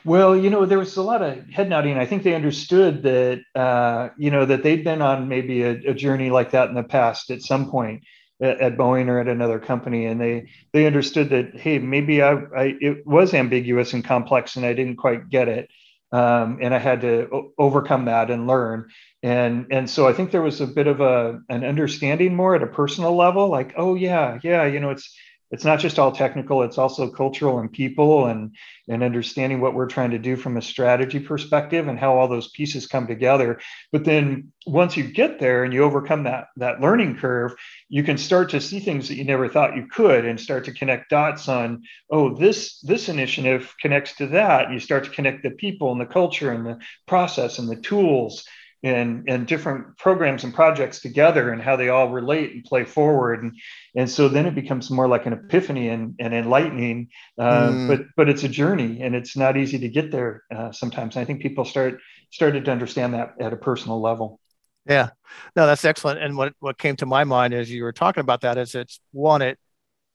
well, 0.03 0.35
you 0.35 0.49
know, 0.49 0.65
there 0.65 0.79
was 0.79 0.95
a 0.97 1.01
lot 1.01 1.21
of 1.21 1.49
head 1.49 1.69
nodding. 1.69 1.97
I 1.97 2.05
think 2.05 2.23
they 2.23 2.35
understood 2.35 3.03
that, 3.03 3.41
uh, 3.55 4.09
you 4.17 4.31
know, 4.31 4.45
that 4.45 4.63
they'd 4.63 4.83
been 4.83 5.01
on 5.01 5.27
maybe 5.27 5.63
a, 5.63 5.71
a, 5.71 5.93
journey 5.93 6.29
like 6.29 6.51
that 6.51 6.69
in 6.69 6.75
the 6.75 6.83
past 6.83 7.31
at 7.31 7.41
some 7.41 7.69
point 7.71 8.03
at, 8.39 8.59
at, 8.61 8.77
Boeing 8.77 9.07
or 9.07 9.19
at 9.19 9.27
another 9.27 9.59
company, 9.59 10.05
and 10.05 10.21
they 10.21 10.49
they 10.73 10.85
understood 10.85 11.29
that, 11.29 11.57
hey, 11.57 11.79
maybe 11.79 12.21
I, 12.21 12.33
I 12.33 12.75
it 12.79 13.07
was 13.07 13.33
ambiguous 13.33 13.93
and 13.93 14.03
complex, 14.03 14.55
and 14.55 14.65
I 14.65 14.73
didn't 14.73 14.97
quite 14.97 15.29
get 15.29 15.47
it, 15.47 15.69
um, 16.11 16.59
and 16.61 16.73
I 16.73 16.79
had 16.79 17.01
to 17.01 17.27
o- 17.31 17.51
overcome 17.57 18.05
that 18.05 18.29
and 18.29 18.47
learn. 18.47 18.89
And 19.23 19.67
and 19.71 19.89
so 19.89 20.07
I 20.07 20.13
think 20.13 20.29
there 20.29 20.41
was 20.41 20.61
a 20.61 20.67
bit 20.67 20.87
of 20.87 21.01
a 21.01 21.39
an 21.49 21.63
understanding 21.63 22.35
more 22.35 22.55
at 22.55 22.63
a 22.63 22.67
personal 22.67 23.15
level, 23.15 23.49
like, 23.49 23.73
oh 23.77 23.95
yeah, 23.95 24.39
yeah, 24.43 24.65
you 24.65 24.79
know, 24.79 24.91
it's 24.91 25.15
it's 25.55 25.63
not 25.63 25.79
just 25.79 25.99
all 25.99 26.11
technical 26.11 26.63
it's 26.63 26.77
also 26.77 27.09
cultural 27.09 27.59
and 27.59 27.71
people 27.71 28.25
and 28.25 28.53
and 28.89 29.01
understanding 29.01 29.61
what 29.61 29.73
we're 29.73 29.87
trying 29.87 30.11
to 30.11 30.19
do 30.19 30.35
from 30.35 30.57
a 30.57 30.61
strategy 30.61 31.17
perspective 31.17 31.87
and 31.87 31.97
how 31.97 32.17
all 32.17 32.27
those 32.27 32.49
pieces 32.49 32.87
come 32.87 33.07
together. 33.07 33.59
But 33.91 34.03
then 34.03 34.51
once 34.67 34.97
you 34.97 35.05
get 35.05 35.39
there 35.39 35.63
and 35.63 35.73
you 35.73 35.83
overcome 35.83 36.23
that 36.23 36.47
that 36.57 36.81
learning 36.81 37.15
curve 37.15 37.55
you 37.87 38.03
can 38.03 38.17
start 38.17 38.49
to 38.49 38.59
see 38.59 38.81
things 38.81 39.07
that 39.07 39.15
you 39.15 39.23
never 39.23 39.47
thought 39.47 39.77
you 39.77 39.87
could 39.87 40.25
and 40.25 40.37
start 40.37 40.65
to 40.65 40.73
connect 40.73 41.09
dots 41.09 41.47
on 41.47 41.83
oh 42.09 42.35
this 42.35 42.81
this 42.81 43.07
initiative 43.07 43.73
connects 43.81 44.15
to 44.17 44.27
that. 44.27 44.71
You 44.73 44.79
start 44.81 45.05
to 45.05 45.09
connect 45.11 45.43
the 45.43 45.51
people 45.51 45.93
and 45.93 46.01
the 46.01 46.05
culture 46.05 46.51
and 46.51 46.65
the 46.65 46.79
process 47.07 47.59
and 47.59 47.69
the 47.69 47.77
tools 47.77 48.45
and 48.85 49.27
and 49.27 49.47
different 49.47 49.97
programs 49.97 50.43
and 50.43 50.53
projects 50.53 50.99
together 50.99 51.51
and 51.51 51.59
how 51.61 51.75
they 51.75 51.89
all 51.89 52.09
relate 52.09 52.53
and 52.53 52.63
play 52.63 52.85
forward. 52.85 53.43
And 53.43 53.57
and 53.95 54.09
so 54.09 54.29
then 54.29 54.45
it 54.45 54.53
becomes 54.53 54.91
more 54.91 55.07
like 55.07 55.25
an 55.25 55.33
epiphany 55.33 55.89
and, 55.89 56.15
and 56.19 56.33
enlightening 56.33 57.09
uh, 57.39 57.69
mm. 57.69 57.87
but 57.87 58.01
but 58.15 58.29
it's 58.29 58.43
a 58.43 58.49
journey 58.49 59.01
and 59.01 59.15
it's 59.15 59.35
not 59.35 59.57
easy 59.57 59.79
to 59.79 59.89
get 59.89 60.11
there 60.11 60.43
uh, 60.55 60.71
sometimes. 60.71 61.17
I 61.17 61.25
think 61.25 61.41
people 61.41 61.65
start 61.65 61.99
started 62.31 62.65
to 62.65 62.71
understand 62.71 63.15
that 63.15 63.33
at 63.39 63.53
a 63.53 63.57
personal 63.57 63.99
level. 63.99 64.39
Yeah. 64.87 65.09
No 65.55 65.65
that's 65.65 65.83
excellent. 65.83 66.19
And 66.19 66.37
what 66.37 66.53
what 66.59 66.77
came 66.77 66.95
to 66.97 67.07
my 67.07 67.23
mind 67.23 67.55
as 67.55 67.71
you 67.71 67.83
were 67.83 67.93
talking 67.93 68.21
about 68.21 68.41
that 68.41 68.59
is 68.59 68.75
it's 68.75 68.99
one 69.11 69.41
it 69.41 69.57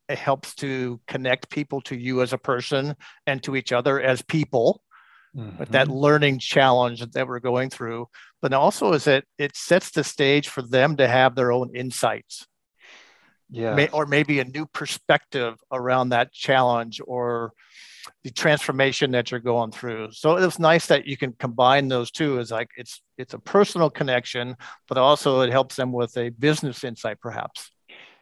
it 0.09 0.19
helps 0.19 0.55
to 0.57 1.01
connect 1.09 1.51
people 1.51 1.81
to 1.83 1.97
you 1.97 2.23
as 2.23 2.33
a 2.33 2.39
person 2.39 2.95
and 3.27 3.43
to 3.43 3.57
each 3.57 3.73
other 3.73 4.01
as 4.01 4.23
people. 4.23 4.81
Mm-hmm. 5.37 5.59
but 5.59 5.71
that 5.71 5.87
learning 5.87 6.41
challenge 6.41 7.09
that 7.13 7.29
we're 7.29 7.39
going 7.39 7.71
through 7.71 8.09
but 8.43 8.53
also 8.53 8.93
is 8.93 9.05
that 9.05 9.25
it 9.39 9.57
sets 9.57 9.91
the 9.91 10.05
stage 10.05 10.49
for 10.49 10.63
them 10.63 10.97
to 10.97 11.07
have 11.07 11.35
their 11.35 11.53
own 11.53 11.75
insights. 11.75 12.47
Yeah. 13.51 13.75
May, 13.75 13.89
or 13.89 14.07
maybe 14.07 14.39
a 14.39 14.45
new 14.45 14.67
perspective 14.67 15.57
around 15.73 16.11
that 16.11 16.33
challenge 16.33 17.01
or 17.05 17.53
the 18.25 18.31
transformation 18.31 19.11
that 19.13 19.31
you're 19.31 19.41
going 19.41 19.73
through. 19.73 20.09
So 20.13 20.37
it's 20.37 20.59
nice 20.59 20.87
that 20.87 21.07
you 21.07 21.17
can 21.17 21.33
combine 21.33 21.89
those 21.89 22.11
two 22.11 22.39
is 22.39 22.51
like 22.51 22.69
it's 22.77 23.03
it's 23.19 23.35
a 23.35 23.39
personal 23.39 23.91
connection 23.91 24.57
but 24.89 24.99
also 24.99 25.41
it 25.41 25.51
helps 25.51 25.77
them 25.77 25.93
with 25.93 26.17
a 26.17 26.31
business 26.31 26.85
insight 26.85 27.21
perhaps. 27.21 27.71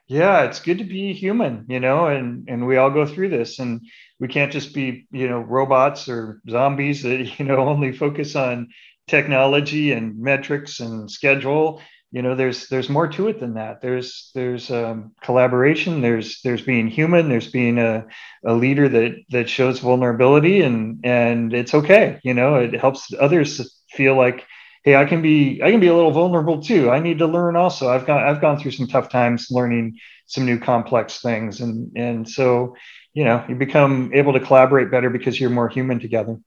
Yeah 0.06 0.42
it's 0.44 0.60
good 0.60 0.78
to 0.78 0.84
be 0.84 1.12
human 1.12 1.66
you 1.68 1.80
know 1.80 2.06
and 2.06 2.48
and 2.48 2.66
we 2.66 2.76
all 2.76 2.90
go 2.90 3.06
through 3.06 3.28
this 3.28 3.58
and 3.58 3.82
we 4.18 4.26
can't 4.26 4.52
just 4.52 4.74
be 4.74 5.06
you 5.10 5.28
know 5.28 5.40
robots 5.40 6.08
or 6.08 6.40
zombies 6.48 7.02
that 7.02 7.20
you 7.38 7.44
know 7.44 7.58
only 7.58 7.92
focus 7.92 8.34
on 8.34 8.68
technology 9.08 9.92
and 9.92 10.18
metrics 10.18 10.80
and 10.80 11.10
schedule 11.10 11.80
you 12.10 12.22
know 12.22 12.34
there's 12.34 12.68
there's 12.68 12.88
more 12.88 13.06
to 13.06 13.28
it 13.28 13.38
than 13.40 13.54
that. 13.54 13.82
There's 13.82 14.30
there's 14.34 14.70
um, 14.70 15.12
collaboration 15.20 16.00
there's 16.00 16.40
there's 16.42 16.62
being 16.62 16.88
human 16.88 17.28
there's 17.28 17.50
being 17.50 17.78
a, 17.78 18.06
a 18.46 18.54
leader 18.54 18.88
that 18.88 19.16
that 19.30 19.50
shows 19.50 19.80
vulnerability 19.80 20.62
and 20.62 21.00
and 21.04 21.52
it's 21.52 21.74
okay 21.74 22.18
you 22.24 22.32
know 22.32 22.56
it 22.56 22.74
helps 22.80 23.12
others 23.18 23.82
feel 23.90 24.16
like 24.16 24.46
hey 24.84 24.96
i 24.96 25.04
can 25.04 25.20
be 25.20 25.60
i 25.62 25.70
can 25.70 25.80
be 25.80 25.88
a 25.88 25.94
little 25.94 26.10
vulnerable 26.10 26.62
too. 26.62 26.90
I 26.90 26.98
need 27.00 27.18
to 27.18 27.26
learn 27.26 27.56
also. 27.56 27.88
I've 27.90 28.06
got 28.06 28.26
i've 28.26 28.40
gone 28.40 28.58
through 28.58 28.72
some 28.72 28.86
tough 28.86 29.10
times 29.10 29.48
learning 29.50 29.98
some 30.26 30.46
new 30.46 30.58
complex 30.58 31.20
things 31.20 31.60
and 31.60 31.92
and 31.96 32.28
so 32.28 32.74
you 33.12 33.24
know 33.24 33.44
you 33.48 33.54
become 33.54 34.12
able 34.14 34.32
to 34.32 34.40
collaborate 34.40 34.90
better 34.90 35.10
because 35.10 35.38
you're 35.38 35.50
more 35.50 35.68
human 35.68 36.00
together 36.00 36.38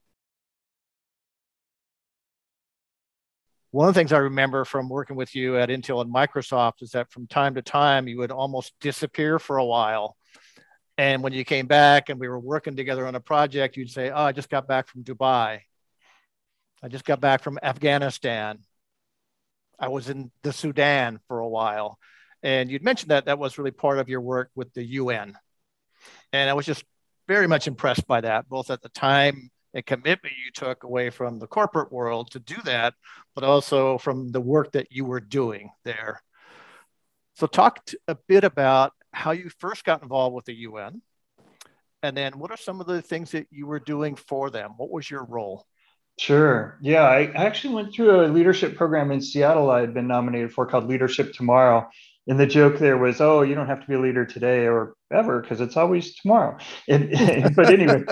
one 3.71 3.87
of 3.87 3.93
the 3.93 3.99
things 3.99 4.13
i 4.13 4.17
remember 4.17 4.65
from 4.65 4.89
working 4.89 5.15
with 5.15 5.35
you 5.35 5.57
at 5.57 5.69
intel 5.69 6.01
and 6.01 6.13
microsoft 6.13 6.81
is 6.81 6.91
that 6.91 7.11
from 7.11 7.27
time 7.27 7.55
to 7.55 7.61
time 7.61 8.07
you 8.07 8.17
would 8.17 8.31
almost 8.31 8.73
disappear 8.79 9.39
for 9.39 9.57
a 9.57 9.65
while. 9.65 10.15
And 10.97 11.23
when 11.23 11.33
you 11.33 11.43
came 11.43 11.65
back 11.65 12.09
and 12.09 12.19
we 12.19 12.27
were 12.27 12.39
working 12.39 12.75
together 12.75 13.07
on 13.07 13.15
a 13.15 13.19
project 13.19 13.77
you'd 13.77 13.89
say 13.89 14.09
oh 14.09 14.23
i 14.23 14.31
just 14.31 14.49
got 14.49 14.67
back 14.67 14.87
from 14.87 15.03
dubai. 15.03 15.61
I 16.83 16.87
just 16.87 17.05
got 17.05 17.21
back 17.21 17.43
from 17.43 17.59
afghanistan. 17.61 18.59
I 19.79 19.87
was 19.87 20.09
in 20.09 20.31
the 20.43 20.53
sudan 20.53 21.19
for 21.27 21.39
a 21.39 21.47
while. 21.47 21.97
And 22.43 22.69
you'd 22.69 22.83
mentioned 22.83 23.11
that 23.11 23.25
that 23.25 23.39
was 23.39 23.57
really 23.57 23.71
part 23.71 23.99
of 23.99 24.09
your 24.09 24.21
work 24.21 24.49
with 24.55 24.73
the 24.73 24.83
un 24.83 25.37
and 26.33 26.49
I 26.49 26.53
was 26.53 26.65
just 26.65 26.83
very 27.27 27.47
much 27.47 27.67
impressed 27.67 28.07
by 28.07 28.21
that, 28.21 28.49
both 28.49 28.69
at 28.69 28.81
the 28.81 28.89
time 28.89 29.51
and 29.73 29.85
commitment 29.85 30.35
you 30.43 30.51
took 30.53 30.83
away 30.83 31.09
from 31.09 31.39
the 31.39 31.47
corporate 31.47 31.91
world 31.91 32.31
to 32.31 32.39
do 32.39 32.55
that, 32.65 32.93
but 33.35 33.43
also 33.43 33.97
from 33.97 34.29
the 34.29 34.41
work 34.41 34.71
that 34.73 34.91
you 34.91 35.05
were 35.05 35.19
doing 35.19 35.69
there. 35.85 36.21
So, 37.35 37.47
talk 37.47 37.87
a 38.07 38.15
bit 38.27 38.43
about 38.43 38.93
how 39.13 39.31
you 39.31 39.49
first 39.59 39.83
got 39.83 40.03
involved 40.03 40.35
with 40.35 40.45
the 40.45 40.55
UN, 40.55 41.01
and 42.03 42.15
then 42.15 42.37
what 42.37 42.51
are 42.51 42.57
some 42.57 42.81
of 42.81 42.87
the 42.87 43.01
things 43.01 43.31
that 43.31 43.47
you 43.51 43.65
were 43.65 43.79
doing 43.79 44.15
for 44.15 44.49
them? 44.49 44.71
What 44.77 44.91
was 44.91 45.09
your 45.09 45.23
role? 45.23 45.65
Sure. 46.19 46.77
Yeah, 46.81 47.03
I 47.03 47.31
actually 47.33 47.75
went 47.75 47.93
through 47.93 48.25
a 48.25 48.27
leadership 48.27 48.75
program 48.75 49.11
in 49.11 49.21
Seattle 49.21 49.71
I 49.71 49.79
had 49.79 49.93
been 49.93 50.07
nominated 50.07 50.51
for 50.51 50.65
called 50.65 50.87
Leadership 50.87 51.33
Tomorrow 51.33 51.89
and 52.27 52.39
the 52.39 52.45
joke 52.45 52.77
there 52.77 52.97
was, 52.97 53.19
oh, 53.19 53.41
you 53.41 53.55
don't 53.55 53.67
have 53.67 53.81
to 53.81 53.87
be 53.87 53.95
a 53.95 53.99
leader 53.99 54.25
today 54.25 54.67
or 54.67 54.93
ever 55.11 55.41
because 55.41 55.59
it's 55.59 55.75
always 55.75 56.15
tomorrow. 56.15 56.57
And, 56.87 57.11
but 57.55 57.69
anyway, 57.69 58.03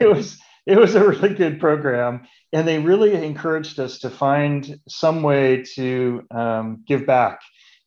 it 0.00 0.06
was 0.06 0.38
it 0.66 0.78
was 0.78 0.94
a 0.94 1.08
really 1.08 1.34
good 1.34 1.60
program, 1.60 2.26
and 2.52 2.66
they 2.66 2.78
really 2.78 3.14
encouraged 3.14 3.78
us 3.78 3.98
to 4.00 4.10
find 4.10 4.78
some 4.88 5.22
way 5.22 5.62
to 5.74 6.22
um, 6.30 6.84
give 6.86 7.06
back. 7.06 7.40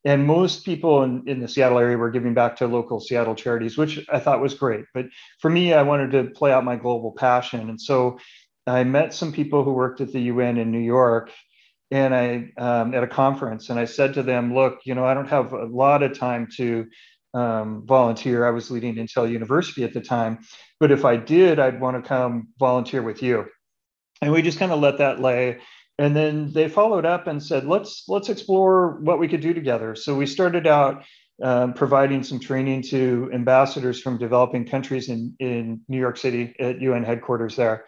And 0.06 0.26
most 0.26 0.64
people 0.64 1.04
in, 1.04 1.24
in 1.28 1.40
the 1.42 1.48
Seattle 1.48 1.80
area 1.80 1.98
were 1.98 2.12
giving 2.12 2.34
back 2.34 2.56
to 2.58 2.68
local 2.68 3.00
Seattle 3.00 3.36
charities, 3.36 3.78
which 3.78 4.06
I 4.10 4.20
thought 4.20 4.42
was 4.42 4.54
great. 4.54 4.86
But 4.94 5.08
for 5.42 5.50
me, 5.50 5.74
I 5.74 5.82
wanted 5.84 6.12
to 6.12 6.32
play 6.32 6.52
out 6.52 6.64
my 6.64 6.76
global 6.76 7.12
passion, 7.12 7.70
and 7.70 7.82
so 7.82 8.20
I 8.66 8.84
met 8.84 9.14
some 9.14 9.32
people 9.32 9.64
who 9.64 9.72
worked 9.72 10.02
at 10.02 10.12
the 10.12 10.22
UN 10.22 10.58
in 10.58 10.72
New 10.72 10.80
York 10.80 11.32
and 11.90 12.14
I 12.14 12.52
um, 12.58 12.94
at 12.94 13.04
a 13.04 13.08
conference, 13.08 13.70
and 13.70 13.80
I 13.80 13.86
said 13.86 14.14
to 14.16 14.24
them, 14.24 14.54
"Look, 14.54 14.80
you 14.84 14.94
know, 14.94 15.06
I 15.06 15.14
don't 15.14 15.30
have 15.30 15.54
a 15.54 15.66
lot 15.66 16.04
of 16.04 16.18
time 16.18 16.48
to 16.58 16.86
um, 17.34 17.86
volunteer. 17.86 18.46
I 18.46 18.52
was 18.52 18.72
leading 18.72 18.96
Intel 18.96 19.30
University 19.30 19.84
at 19.84 19.94
the 19.94 20.02
time, 20.02 20.40
but 20.80 20.92
if 20.92 21.06
I 21.06 21.18
did, 21.18 21.60
I'd 21.60 21.80
want 21.80 22.02
to 22.02 22.08
come 22.08 22.50
volunteer 22.60 23.02
with 23.02 23.22
you." 23.22 23.46
And 24.22 24.32
we 24.32 24.42
just 24.42 24.60
kind 24.60 24.72
of 24.72 24.80
let 24.80 24.98
that 24.98 25.20
lay. 25.20 25.60
And 26.00 26.16
then 26.16 26.52
they 26.52 26.70
followed 26.70 27.06
up 27.06 27.28
and 27.28 27.42
said, 27.42 27.66
"Let's 27.66 28.04
let's 28.08 28.30
explore 28.30 29.00
what 29.02 29.20
we 29.20 29.28
could 29.28 29.42
do 29.42 29.54
together." 29.54 29.96
So 29.96 30.16
we 30.16 30.26
started 30.26 30.68
out 30.68 31.04
um, 31.44 31.74
providing 31.74 32.24
some 32.24 32.40
training 32.40 32.82
to 32.84 33.30
ambassadors 33.34 34.02
from 34.02 34.18
developing 34.18 34.66
countries 34.66 35.10
in, 35.10 35.36
in 35.40 35.82
New 35.88 36.00
York 36.00 36.18
City 36.18 36.56
at 36.60 36.82
UN 36.82 37.04
headquarters 37.04 37.56
there. 37.56 37.86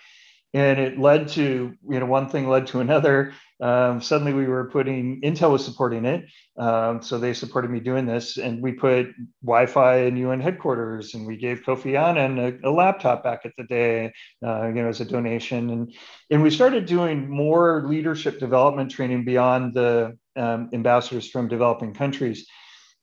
And 0.54 0.80
it 0.80 1.00
led 1.00 1.30
to, 1.30 1.74
you 1.88 2.00
know, 2.00 2.06
one 2.06 2.30
thing 2.30 2.48
led 2.48 2.68
to 2.68 2.80
another 2.80 3.34
um, 3.62 4.02
suddenly 4.02 4.34
we 4.34 4.48
were 4.48 4.70
putting 4.70 5.22
Intel 5.22 5.52
was 5.52 5.66
supporting 5.66 6.06
it, 6.06 6.26
um, 6.58 7.02
so 7.02 7.18
they 7.18 7.34
supported 7.34 7.70
me 7.70 7.80
doing 7.80 8.06
this, 8.06 8.38
and 8.38 8.62
we 8.62 8.72
put 8.72 9.08
Wi-Fi 9.44 9.98
in 10.04 10.18
UN 10.18 10.40
headquarters, 10.40 11.14
and 11.14 11.26
we 11.26 11.36
gave 11.36 11.64
Kofi 11.64 12.00
Annan 12.00 12.40
a, 12.40 12.70
a 12.70 12.72
laptop 12.72 13.24
back 13.24 13.42
at 13.46 13.52
the 13.58 13.66
day, 13.66 14.14
uh, 14.46 14.68
you 14.68 14.76
know, 14.76 14.88
as 14.88 15.02
a 15.02 15.06
donation, 15.06 15.70
and 15.70 15.94
and 16.30 16.42
we 16.42 16.50
started 16.50 16.86
doing 16.86 17.30
more 17.30 17.84
leadership 17.86 18.40
development 18.40 18.92
training 18.92 19.26
beyond 19.26 19.74
the 19.74 20.18
um, 20.38 20.70
ambassadors 20.74 21.30
from 21.30 21.50
developing 21.50 21.94
countries, 21.94 22.48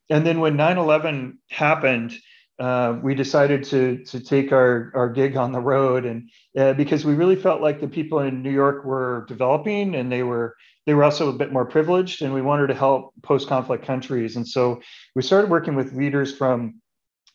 and 0.08 0.26
then 0.26 0.40
when 0.40 0.56
9/11 0.56 1.34
happened 1.50 2.14
uh, 2.58 2.98
we 3.02 3.14
decided 3.14 3.64
to 3.64 4.02
to 4.04 4.20
take 4.20 4.52
our 4.52 4.90
our 4.94 5.08
gig 5.10 5.36
on 5.36 5.52
the 5.52 5.60
road 5.60 6.06
and 6.06 6.30
uh, 6.58 6.72
because 6.72 7.04
we 7.04 7.14
really 7.14 7.36
felt 7.36 7.60
like 7.60 7.80
the 7.80 7.88
people 7.88 8.20
in 8.20 8.42
New 8.42 8.52
York 8.52 8.84
were 8.84 9.26
developing 9.28 9.94
and 9.94 10.10
they 10.10 10.22
were 10.22 10.56
they 10.86 10.94
were 10.94 11.04
also 11.04 11.28
a 11.28 11.32
bit 11.32 11.52
more 11.52 11.66
privileged 11.66 12.22
and 12.22 12.32
we 12.32 12.40
wanted 12.40 12.68
to 12.68 12.74
help 12.74 13.12
post 13.22 13.48
conflict 13.48 13.84
countries. 13.84 14.36
And 14.36 14.46
so 14.46 14.80
we 15.14 15.22
started 15.22 15.50
working 15.50 15.74
with 15.74 15.92
leaders 15.92 16.34
from 16.34 16.80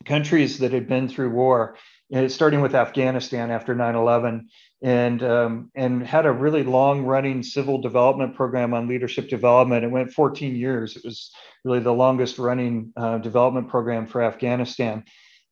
countries 0.06 0.58
that 0.58 0.72
had 0.72 0.88
been 0.88 1.08
through 1.08 1.30
war 1.30 1.76
uh, 2.12 2.28
starting 2.28 2.60
with 2.60 2.74
Afghanistan 2.74 3.50
after 3.50 3.74
9/11 3.74 4.46
and 4.82 5.22
um, 5.22 5.70
and 5.74 6.04
had 6.04 6.26
a 6.26 6.32
really 6.32 6.64
long 6.64 7.02
running 7.04 7.42
civil 7.42 7.80
development 7.80 8.34
program 8.34 8.74
on 8.74 8.88
leadership 8.88 9.28
development. 9.28 9.84
It 9.84 9.90
went 9.90 10.12
14 10.12 10.56
years. 10.56 10.96
It 10.96 11.04
was 11.04 11.30
really 11.64 11.80
the 11.80 11.92
longest 11.92 12.38
running 12.38 12.92
uh, 12.96 13.18
development 13.18 13.68
program 13.68 14.06
for 14.06 14.22
Afghanistan, 14.22 15.04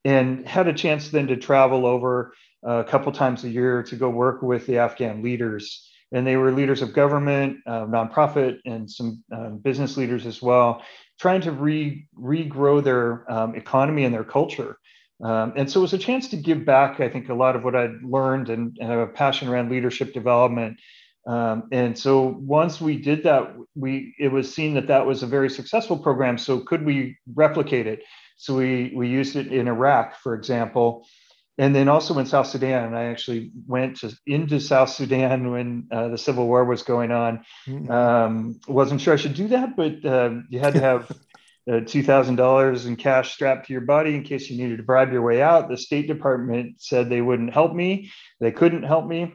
and 0.05 0.47
had 0.47 0.67
a 0.67 0.73
chance 0.73 1.11
then 1.11 1.29
to 1.29 1.37
travel 1.37 1.87
over 1.87 2.35
a 2.63 2.85
couple 2.85 3.13
times 3.13 3.45
a 3.45 3.49
year 3.49 3.83
to 3.85 3.97
go 3.97 4.11
work 4.11 4.43
with 4.43 4.67
the 4.67 4.79
Afghan 4.79 5.23
leaders. 5.23 5.87
And 6.13 6.27
they 6.27 6.37
were 6.37 6.51
leaders 6.51 6.83
of 6.83 6.93
government, 6.93 7.59
uh, 7.67 7.87
nonprofit, 7.87 8.59
and 8.65 8.91
some 8.91 9.23
um, 9.33 9.59
business 9.59 9.97
leaders 9.97 10.27
as 10.27 10.43
well, 10.43 10.83
trying 11.21 11.41
to 11.43 11.53
re 11.53 12.07
regrow 12.19 12.83
their 12.83 13.31
um, 13.33 13.55
economy 13.55 14.05
and 14.05 14.13
their 14.13 14.25
culture. 14.25 14.77
Um, 15.23 15.53
and 15.57 15.71
so 15.71 15.81
it 15.81 15.83
was 15.83 15.93
a 15.93 15.99
chance 15.99 16.29
to 16.29 16.37
give 16.37 16.65
back, 16.65 17.01
I 17.01 17.09
think, 17.09 17.29
a 17.29 17.35
lot 17.35 17.57
of 17.57 17.63
what 17.63 17.77
I'd 17.77 18.03
learned 18.03 18.49
and, 18.49 18.77
and 18.81 18.91
have 18.91 18.99
a 19.01 19.07
passion 19.07 19.49
around 19.49 19.71
leadership 19.71 20.15
development. 20.15 20.79
Um, 21.27 21.69
and 21.71 21.99
so 21.99 22.39
once 22.41 22.81
we 22.81 22.97
did 22.97 23.25
that, 23.25 23.55
we 23.75 24.15
it 24.19 24.29
was 24.29 24.53
seen 24.53 24.75
that 24.75 24.87
that 24.87 25.07
was 25.07 25.23
a 25.23 25.27
very 25.27 25.51
successful 25.51 25.99
program. 25.99 26.39
So 26.39 26.61
could 26.61 26.85
we 26.85 27.19
replicate 27.35 27.87
it? 27.87 28.03
So 28.37 28.57
we 28.57 28.93
we 28.97 29.09
used 29.09 29.37
it 29.37 29.53
in 29.53 29.69
Iraq, 29.69 30.17
for 30.17 30.35
example, 30.35 31.07
and 31.59 31.75
then 31.75 31.89
also 31.89 32.19
in 32.19 32.25
South 32.25 32.47
Sudan. 32.47 32.95
I 32.95 33.05
actually 33.05 33.53
went 33.67 33.97
to, 34.01 34.17
into 34.27 34.59
South 34.61 34.89
Sudan 34.89 35.51
when 35.51 35.89
uh, 35.93 36.09
the 36.09 36.17
civil 36.17 36.47
war 36.47 36.65
was 36.65 36.83
going 36.83 37.13
on. 37.13 37.45
Mm-hmm. 37.69 37.91
Um, 37.91 38.61
wasn't 38.67 39.03
sure 39.03 39.13
I 39.13 39.19
should 39.19 39.35
do 39.35 39.49
that, 39.49 39.77
but 39.77 40.03
uh, 40.03 40.31
you 40.49 40.59
had 40.59 40.73
to 40.73 40.81
have 40.81 41.13
uh, 41.71 41.81
two 41.81 42.03
thousand 42.03 42.37
dollars 42.37 42.87
in 42.87 42.97
cash 42.97 43.33
strapped 43.33 43.67
to 43.67 43.73
your 43.73 43.83
body 43.83 44.15
in 44.15 44.23
case 44.23 44.51
you 44.51 44.63
needed 44.63 44.79
to 44.79 44.83
bribe 44.83 45.13
your 45.13 45.23
way 45.23 45.43
out. 45.43 45.69
The 45.69 45.77
State 45.77 46.07
Department 46.07 46.81
said 46.81 47.09
they 47.09 47.21
wouldn't 47.21 47.53
help 47.53 47.75
me. 47.75 48.11
They 48.41 48.53
couldn't 48.53 48.83
help 48.83 49.07
me, 49.07 49.35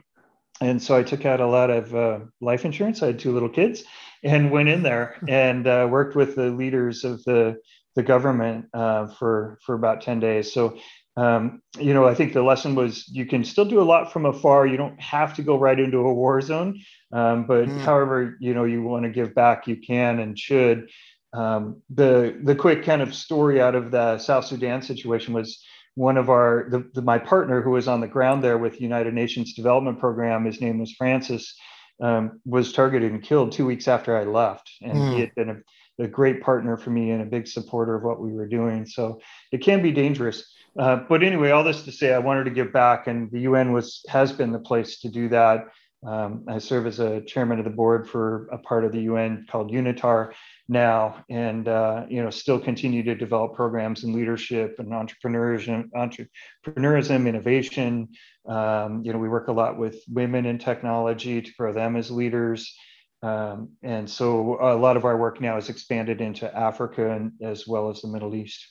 and 0.60 0.82
so 0.82 0.96
I 0.96 1.02
took 1.02 1.24
out 1.24 1.40
a 1.40 1.46
lot 1.46 1.70
of 1.70 1.94
uh, 1.94 2.20
life 2.40 2.64
insurance. 2.64 3.02
I 3.02 3.06
had 3.06 3.18
two 3.18 3.32
little 3.32 3.48
kids, 3.48 3.84
and 4.22 4.50
went 4.50 4.68
in 4.68 4.82
there 4.82 5.16
and 5.28 5.66
uh, 5.66 5.88
worked 5.90 6.16
with 6.16 6.36
the 6.36 6.50
leaders 6.50 7.04
of 7.04 7.22
the 7.24 7.56
the 7.94 8.02
government 8.02 8.66
uh, 8.74 9.06
for 9.06 9.58
for 9.64 9.74
about 9.74 10.02
10 10.02 10.20
days 10.20 10.52
so 10.52 10.76
um, 11.16 11.62
you 11.78 11.94
know, 11.94 12.06
I 12.06 12.14
think 12.14 12.34
the 12.34 12.42
lesson 12.42 12.74
was 12.74 13.08
you 13.08 13.24
can 13.24 13.42
still 13.42 13.64
do 13.64 13.80
a 13.80 13.84
lot 13.84 14.12
from 14.12 14.26
afar. 14.26 14.66
You 14.66 14.76
don't 14.76 15.00
have 15.00 15.34
to 15.36 15.42
go 15.42 15.58
right 15.58 15.78
into 15.78 15.98
a 15.98 16.12
war 16.12 16.40
zone, 16.42 16.78
um, 17.10 17.46
but 17.46 17.68
mm. 17.68 17.80
however 17.80 18.36
you 18.38 18.52
know 18.52 18.64
you 18.64 18.82
want 18.82 19.04
to 19.04 19.10
give 19.10 19.34
back, 19.34 19.66
you 19.66 19.76
can 19.76 20.18
and 20.18 20.38
should. 20.38 20.90
Um, 21.36 21.82
the 21.90 22.38
the 22.42 22.54
quick 22.54 22.82
kind 22.82 23.02
of 23.02 23.14
story 23.14 23.60
out 23.60 23.74
of 23.74 23.90
the 23.90 24.18
South 24.18 24.46
Sudan 24.46 24.80
situation 24.80 25.34
was 25.34 25.62
one 25.94 26.16
of 26.16 26.30
our 26.30 26.68
the, 26.70 26.88
the, 26.94 27.02
my 27.02 27.18
partner 27.18 27.60
who 27.60 27.70
was 27.70 27.88
on 27.88 28.00
the 28.00 28.08
ground 28.08 28.42
there 28.42 28.56
with 28.56 28.80
United 28.80 29.12
Nations 29.12 29.52
Development 29.52 29.98
Program. 29.98 30.46
His 30.46 30.60
name 30.60 30.78
was 30.78 30.92
Francis. 30.92 31.54
Um, 31.98 32.40
was 32.44 32.72
targeted 32.72 33.10
and 33.10 33.22
killed 33.22 33.52
two 33.52 33.64
weeks 33.64 33.88
after 33.88 34.16
I 34.16 34.24
left, 34.24 34.70
and 34.82 34.92
mm. 34.92 35.14
he 35.14 35.20
had 35.20 35.34
been 35.34 35.48
a, 35.48 36.04
a 36.04 36.06
great 36.06 36.42
partner 36.42 36.76
for 36.76 36.90
me 36.90 37.10
and 37.10 37.22
a 37.22 37.26
big 37.26 37.46
supporter 37.46 37.94
of 37.94 38.02
what 38.02 38.20
we 38.20 38.34
were 38.34 38.46
doing. 38.46 38.84
So 38.84 39.18
it 39.50 39.62
can 39.62 39.82
be 39.82 39.92
dangerous. 39.92 40.44
Uh, 40.78 40.96
but 41.08 41.22
anyway, 41.22 41.52
all 41.52 41.64
this 41.64 41.84
to 41.84 41.92
say, 41.92 42.12
I 42.12 42.18
wanted 42.18 42.44
to 42.44 42.50
give 42.50 42.70
back, 42.70 43.06
and 43.06 43.30
the 43.30 43.40
UN 43.40 43.72
was 43.72 44.04
has 44.08 44.32
been 44.32 44.52
the 44.52 44.58
place 44.58 45.00
to 45.00 45.08
do 45.08 45.28
that. 45.30 45.68
Um, 46.06 46.44
I 46.48 46.58
serve 46.58 46.86
as 46.86 47.00
a 47.00 47.22
chairman 47.22 47.58
of 47.58 47.64
the 47.64 47.70
board 47.70 48.08
for 48.08 48.46
a 48.52 48.58
part 48.58 48.84
of 48.84 48.92
the 48.92 49.02
UN 49.02 49.46
called 49.50 49.72
UNITAR 49.72 50.32
now, 50.68 51.24
and 51.30 51.68
uh, 51.68 52.04
you 52.08 52.22
know 52.22 52.30
still 52.30 52.58
continue 52.58 53.02
to 53.04 53.14
develop 53.14 53.54
programs 53.54 54.04
in 54.04 54.12
leadership 54.12 54.76
and 54.78 54.88
entrepreneurship, 54.88 55.88
entrepreneurism, 55.90 57.28
innovation. 57.28 58.08
Um, 58.48 59.02
you 59.04 59.12
know, 59.12 59.18
we 59.18 59.28
work 59.28 59.48
a 59.48 59.52
lot 59.52 59.78
with 59.78 60.02
women 60.08 60.46
in 60.46 60.58
technology 60.58 61.42
to 61.42 61.52
grow 61.58 61.72
them 61.72 61.96
as 61.96 62.10
leaders. 62.10 62.74
Um, 63.22 63.70
and 63.82 64.08
so 64.08 64.58
a 64.60 64.76
lot 64.76 64.96
of 64.96 65.04
our 65.04 65.16
work 65.16 65.40
now 65.40 65.56
is 65.56 65.68
expanded 65.68 66.20
into 66.20 66.54
Africa 66.54 67.10
and 67.10 67.32
as 67.42 67.66
well 67.66 67.88
as 67.90 68.02
the 68.02 68.08
Middle 68.08 68.34
East. 68.34 68.64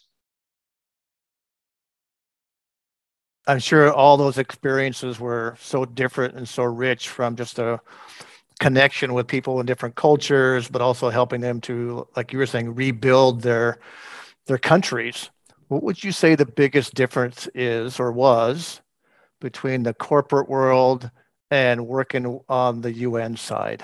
I'm 3.48 3.60
sure 3.60 3.92
all 3.92 4.18
those 4.18 4.38
experiences 4.38 5.20
were 5.20 5.56
so 5.60 5.86
different 5.86 6.36
and 6.36 6.48
so 6.48 6.64
rich 6.64 7.10
from 7.10 7.36
just 7.36 7.60
a 7.60 7.80
connection 8.60 9.14
with 9.14 9.28
people 9.28 9.60
in 9.60 9.66
different 9.66 9.96
cultures, 9.96 10.68
but 10.68 10.82
also 10.82 11.10
helping 11.10 11.42
them 11.42 11.62
to, 11.62 12.08
like 12.16 12.32
you 12.32 12.40
were 12.40 12.46
saying, 12.46 12.76
rebuild 12.76 13.42
their 13.42 13.80
their 14.48 14.58
countries. 14.58 15.30
What 15.68 15.84
would 15.84 16.04
you 16.04 16.12
say 16.12 16.36
the 16.36 16.46
biggest 16.46 16.94
difference 16.94 17.48
is 17.56 18.00
or 18.00 18.12
was 18.12 18.82
between 19.42 19.84
the 19.84 19.94
corporate 19.94 20.48
world 20.48 21.10
and 21.50 21.88
working 21.88 22.40
on 22.48 22.82
the 22.82 22.94
UN 22.94 23.36
side? 23.36 23.84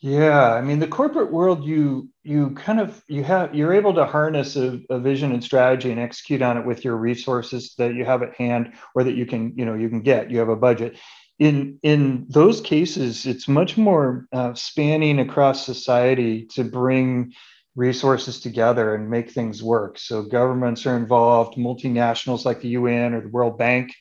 Yeah, 0.00 0.52
I 0.52 0.60
mean 0.60 0.78
the 0.78 0.86
corporate 0.86 1.32
world 1.32 1.64
you 1.64 2.08
you 2.22 2.50
kind 2.50 2.78
of 2.78 3.02
you 3.08 3.24
have 3.24 3.52
you're 3.52 3.72
able 3.72 3.92
to 3.94 4.04
harness 4.04 4.54
a, 4.54 4.80
a, 4.90 5.00
vision 5.00 5.32
and 5.32 5.42
strategy 5.42 5.90
and 5.90 5.98
execute 5.98 6.40
on 6.40 6.56
it 6.56 6.64
with 6.64 6.84
your 6.84 6.96
resources 6.96 7.74
that 7.78 7.94
you 7.94 8.04
have 8.04 8.22
at 8.22 8.34
hand 8.34 8.74
or 8.94 9.02
that 9.02 9.16
you 9.16 9.26
can 9.26 9.54
you 9.56 9.64
know 9.64 9.74
you 9.74 9.88
can 9.88 10.00
get 10.00 10.30
you 10.30 10.38
have 10.38 10.50
a 10.50 10.56
budget 10.56 11.00
in 11.38 11.78
in 11.82 12.26
those 12.28 12.60
cases 12.60 13.26
it's 13.26 13.48
much 13.48 13.76
more 13.76 14.26
uh, 14.32 14.54
spanning 14.54 15.20
across 15.20 15.64
society 15.64 16.46
to 16.46 16.64
bring 16.64 17.32
resources 17.76 18.40
together 18.40 18.94
and 18.94 19.08
make 19.08 19.30
things 19.30 19.62
work 19.62 19.98
so 19.98 20.22
governments 20.22 20.84
are 20.86 20.96
involved 20.96 21.56
multinationals 21.56 22.44
like 22.44 22.60
the 22.60 22.70
un 22.70 23.14
or 23.14 23.20
the 23.20 23.28
world 23.28 23.56
bank 23.56 23.94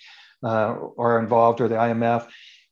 uh, 0.43 0.75
are 0.97 1.19
involved 1.19 1.61
or 1.61 1.67
the 1.67 1.75
imf 1.75 2.27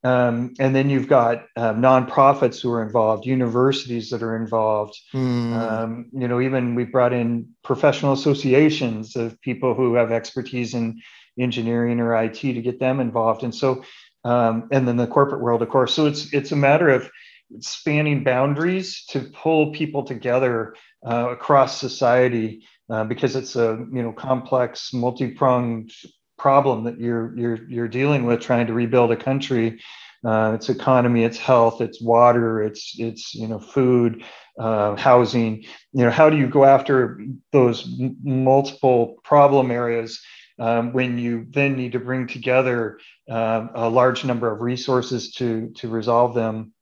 um, 0.05 0.53
and 0.59 0.75
then 0.75 0.91
you've 0.91 1.07
got 1.07 1.47
um, 1.55 1.81
nonprofits 1.81 2.61
who 2.61 2.71
are 2.71 2.83
involved, 2.83 3.25
universities 3.25 4.11
that 4.11 4.21
are 4.21 4.35
involved. 4.35 4.95
Mm. 5.15 5.53
Um, 5.57 6.05
you 6.13 6.27
know, 6.27 6.39
even 6.39 6.75
we've 6.75 6.91
brought 6.91 7.11
in 7.11 7.49
professional 7.63 8.13
associations 8.13 9.15
of 9.15 9.41
people 9.41 9.73
who 9.73 9.95
have 9.95 10.11
expertise 10.11 10.75
in 10.75 11.01
engineering 11.39 11.99
or 11.99 12.15
IT 12.15 12.35
to 12.35 12.61
get 12.61 12.79
them 12.79 12.99
involved. 12.99 13.41
And 13.41 13.53
so, 13.53 13.83
um, 14.25 14.67
and 14.71 14.87
then 14.87 14.97
the 14.97 15.07
corporate 15.07 15.41
world, 15.41 15.61
of 15.61 15.69
course. 15.69 15.93
So 15.93 16.07
it's 16.07 16.33
it's 16.33 16.51
a 16.51 16.57
matter 16.57 16.89
of 16.89 17.09
spanning 17.59 18.23
boundaries 18.23 19.05
to 19.09 19.21
pull 19.21 19.71
people 19.71 20.03
together 20.03 20.75
uh, 21.07 21.29
across 21.29 21.79
society 21.79 22.65
uh, 22.89 23.03
because 23.03 23.35
it's 23.35 23.55
a 23.55 23.85
you 23.93 24.01
know 24.03 24.11
complex, 24.11 24.91
multi-pronged 24.93 25.91
problem 26.37 26.83
that 26.83 26.99
you're 26.99 27.37
you're 27.37 27.69
you're 27.69 27.87
dealing 27.87 28.25
with 28.25 28.41
trying 28.41 28.67
to 28.67 28.73
rebuild 28.73 29.11
a 29.11 29.15
country 29.15 29.79
uh, 30.25 30.53
its 30.55 30.69
economy 30.69 31.23
its 31.23 31.37
health 31.37 31.79
its 31.81 32.01
water 32.01 32.61
its 32.61 32.95
its 32.99 33.33
you 33.33 33.47
know 33.47 33.59
food 33.59 34.23
uh, 34.59 34.95
housing 34.95 35.63
you 35.93 36.03
know 36.03 36.11
how 36.11 36.29
do 36.29 36.37
you 36.37 36.47
go 36.47 36.65
after 36.65 37.19
those 37.53 37.87
m- 38.01 38.17
multiple 38.23 39.15
problem 39.23 39.71
areas 39.71 40.21
um, 40.59 40.93
when 40.93 41.17
you 41.17 41.45
then 41.49 41.75
need 41.75 41.93
to 41.93 41.99
bring 41.99 42.27
together 42.27 42.99
uh, 43.29 43.67
a 43.75 43.89
large 43.89 44.23
number 44.23 44.51
of 44.51 44.61
resources 44.61 45.31
to 45.33 45.71
to 45.75 45.89
resolve 45.89 46.33
them 46.33 46.73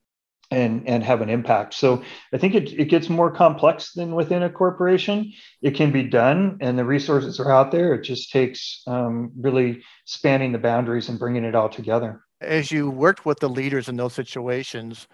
and 0.51 0.88
and 0.88 1.03
have 1.03 1.21
an 1.21 1.29
impact. 1.29 1.73
So 1.73 2.03
I 2.31 2.38
think 2.38 2.55
it, 2.55 2.71
it 2.79 2.86
gets 2.86 3.09
more 3.09 3.31
complex 3.31 3.93
than 3.93 4.15
within 4.15 4.43
a 4.43 4.49
corporation. 4.49 5.33
It 5.62 5.75
can 5.75 5.91
be 5.91 6.03
done, 6.03 6.57
and 6.62 6.77
the 6.77 6.86
resources 6.86 7.39
are 7.39 7.51
out 7.51 7.71
there. 7.71 7.93
It 7.95 8.03
just 8.03 8.31
takes 8.31 8.83
um, 8.88 9.31
really 9.36 9.83
spanning 10.05 10.51
the 10.51 10.59
boundaries 10.59 11.09
and 11.09 11.19
bringing 11.19 11.43
it 11.43 11.55
all 11.55 11.69
together. 11.69 12.21
As 12.41 12.71
you 12.71 12.89
worked 12.89 13.25
with 13.25 13.39
the 13.39 13.49
leaders 13.49 13.88
in 13.88 13.95
those 13.95 14.13
situations, 14.13 15.07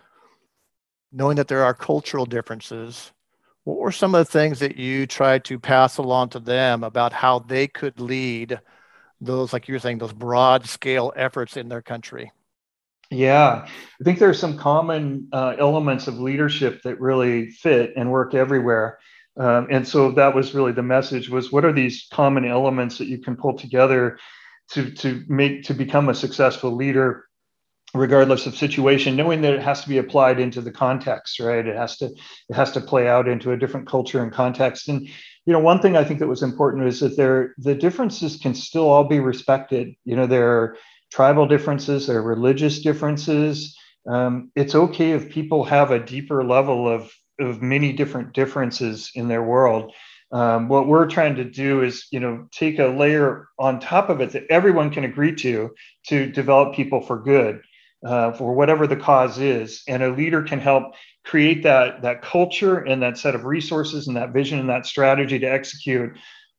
knowing 1.12 1.38
that 1.38 1.48
there 1.48 1.64
are 1.64 1.74
cultural 1.74 2.26
differences, 2.26 3.12
what 3.70 3.80
were 3.80 3.92
some 3.92 4.16
of 4.16 4.26
the 4.26 4.32
things 4.32 4.60
that 4.60 4.78
you 4.78 5.06
tried 5.06 5.46
to 5.46 5.60
pass 5.60 5.98
along 5.98 6.30
to 6.30 6.40
them 6.40 6.84
about 6.84 7.14
how 7.14 7.38
they 7.38 7.68
could 7.68 8.00
lead 8.00 8.60
those, 9.22 9.54
like 9.54 9.68
you 9.68 9.76
were 9.76 9.80
saying, 9.80 10.00
those 10.00 10.12
broad 10.12 10.66
scale 10.66 11.14
efforts 11.16 11.56
in 11.56 11.70
their 11.70 11.84
country? 11.84 12.32
Yeah, 13.12 13.68
I 13.68 14.04
think 14.04 14.18
there 14.18 14.30
are 14.30 14.34
some 14.34 14.58
common 14.58 15.28
uh, 15.32 15.56
elements 15.60 16.08
of 16.08 16.20
leadership 16.20 16.82
that 16.84 17.00
really 17.00 17.52
fit 17.52 17.94
and 17.96 18.12
work 18.12 18.34
everywhere. 18.34 18.98
Um, 19.38 19.68
and 19.70 19.88
so 19.88 20.12
that 20.14 20.34
was 20.34 20.56
really 20.56 20.72
the 20.72 20.84
message 20.84 21.30
was 21.30 21.52
what 21.52 21.64
are 21.64 21.72
these 21.72 22.08
common 22.12 22.46
elements 22.46 22.98
that 22.98 23.08
you 23.08 23.20
can 23.20 23.36
pull 23.36 23.56
together 23.56 24.18
to, 24.72 24.92
to 24.92 25.24
make 25.28 25.64
to 25.64 25.74
become 25.76 26.10
a 26.10 26.16
successful 26.16 26.76
leader 26.76 27.29
regardless 27.94 28.46
of 28.46 28.56
situation 28.56 29.16
knowing 29.16 29.42
that 29.42 29.54
it 29.54 29.62
has 29.62 29.82
to 29.82 29.90
be 29.90 29.98
applied 29.98 30.40
into 30.40 30.62
the 30.62 30.72
context 30.72 31.40
right 31.40 31.66
it 31.66 31.76
has 31.76 31.98
to 31.98 32.06
it 32.06 32.54
has 32.54 32.72
to 32.72 32.80
play 32.82 33.08
out 33.08 33.28
into 33.28 33.52
a 33.52 33.58
different 33.58 33.88
culture 33.88 34.22
and 34.22 34.32
context 34.32 34.88
and 34.90 35.08
you 35.08 35.54
know 35.54 35.60
one 35.60 35.82
thing 35.82 35.98
i 35.98 36.04
think 36.04 36.20
that 36.20 36.28
was 36.28 36.44
important 36.44 36.86
is 36.86 37.00
that 37.00 37.18
there 37.18 37.56
the 37.58 37.74
differences 37.74 38.38
can 38.38 38.54
still 38.54 38.88
all 38.88 39.06
be 39.06 39.20
respected 39.20 39.96
you 40.06 40.16
know 40.16 40.28
there 40.28 40.52
are 40.52 40.78
tribal 41.12 41.48
differences, 41.48 42.08
there 42.08 42.20
are 42.20 42.24
religious 42.24 42.80
differences. 42.80 43.78
Um, 44.08 44.52
it's 44.56 44.76
okay 44.76 45.12
if 45.12 45.30
people 45.30 45.64
have 45.66 45.92
a 45.92 46.04
deeper 46.04 46.44
level 46.44 46.88
of, 46.88 47.12
of 47.40 47.62
many 47.62 47.94
different 47.94 48.34
differences 48.34 49.12
in 49.16 49.28
their 49.28 49.44
world. 49.44 49.94
Um, 50.32 50.68
what 50.68 50.88
we're 50.88 51.08
trying 51.08 51.36
to 51.36 51.44
do 51.44 51.82
is, 51.82 52.06
you 52.12 52.20
know, 52.20 52.48
take 52.52 52.78
a 52.78 52.86
layer 52.86 53.48
on 53.58 53.80
top 53.80 54.10
of 54.10 54.22
it 54.22 54.32
that 54.32 54.46
everyone 54.50 54.92
can 54.92 55.04
agree 55.04 55.36
to 55.38 55.72
to 56.08 56.32
develop 56.32 56.76
people 56.76 57.02
for 57.02 57.20
good, 57.20 57.62
uh, 58.06 58.32
for 58.32 58.54
whatever 58.54 58.88
the 58.88 58.96
cause 58.96 59.40
is, 59.40 59.84
and 59.88 60.02
a 60.02 60.12
leader 60.12 60.42
can 60.42 60.60
help 60.60 60.94
create 61.26 61.64
that 61.64 62.02
that 62.02 62.22
culture 62.22 62.78
and 62.78 63.04
that 63.04 63.18
set 63.18 63.36
of 63.36 63.46
resources 63.46 64.08
and 64.08 64.18
that 64.18 64.32
vision 64.32 64.60
and 64.60 64.70
that 64.70 64.86
strategy 64.86 65.38
to 65.38 65.46
execute 65.46 66.12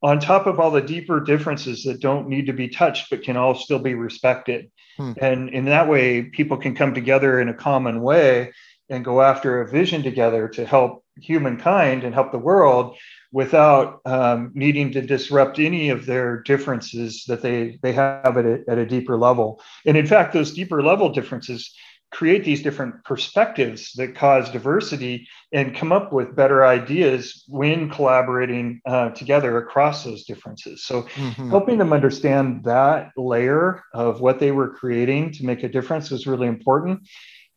on 0.03 0.21
top 0.21 0.47
of 0.47 0.61
all 0.61 0.71
the 0.71 0.81
deeper 0.81 1.21
differences 1.21 1.83
that 1.85 2.01
don't 2.01 2.29
need 2.29 2.47
to 2.47 2.53
be 2.53 2.69
touched 2.69 3.11
but 3.11 3.23
can 3.23 3.37
all 3.37 3.55
still 3.55 3.79
be 3.79 3.95
respected 3.95 4.71
hmm. 4.97 5.13
and 5.21 5.49
in 5.51 5.65
that 5.65 5.89
way 5.89 6.23
people 6.23 6.57
can 6.57 6.75
come 6.75 6.95
together 6.95 7.41
in 7.41 7.49
a 7.49 7.55
common 7.55 8.03
way 8.03 8.53
and 8.91 9.05
go 9.05 9.23
after 9.23 9.61
a 9.61 9.69
vision 9.69 10.03
together 10.03 10.49
to 10.49 10.67
help 10.67 11.05
humankind 11.21 12.05
and 12.05 12.15
help 12.15 12.33
the 12.33 12.39
world 12.39 12.97
without 13.33 14.01
um, 14.05 14.51
needing 14.55 14.93
to 14.93 15.01
disrupt 15.01 15.59
any 15.59 15.91
of 15.91 16.07
their 16.07 16.43
differences 16.43 17.25
that 17.29 17.43
they 17.43 17.79
they 17.83 17.93
have 17.93 18.37
at 18.37 18.45
a, 18.45 18.65
at 18.69 18.79
a 18.79 18.87
deeper 18.87 19.17
level 19.17 19.63
and 19.87 19.97
in 19.97 20.07
fact 20.07 20.33
those 20.33 20.53
deeper 20.53 20.83
level 20.83 21.11
differences 21.11 21.75
create 22.11 22.45
these 22.45 22.63
different 22.63 23.05
perspectives 23.05 23.93
that 23.93 24.15
cause 24.17 24.51
diversity 24.51 25.29
and 25.53 25.77
come 25.77 25.93
up 25.93 26.13
with 26.13 26.35
better 26.35 26.67
ideas 26.67 27.45
when 27.47 27.89
collaborating 27.89 28.81
uh, 28.85 29.11
together 29.11 29.59
across 29.59 30.05
those 30.05 30.25
differences. 30.25 30.85
So, 30.85 31.03
mm-hmm. 31.03 31.51
helping 31.51 31.79
them 31.79 31.93
understand 31.93 32.65
that 32.65 33.11
layer 33.17 33.83
of 33.95 34.21
what 34.21 34.41
they 34.41 34.51
were 34.51 34.75
creating 34.75 35.33
to 35.35 35.47
make 35.47 35.63
a 35.63 35.69
difference 35.69 36.11
was 36.11 36.27
really 36.27 36.49
important. 36.49 37.09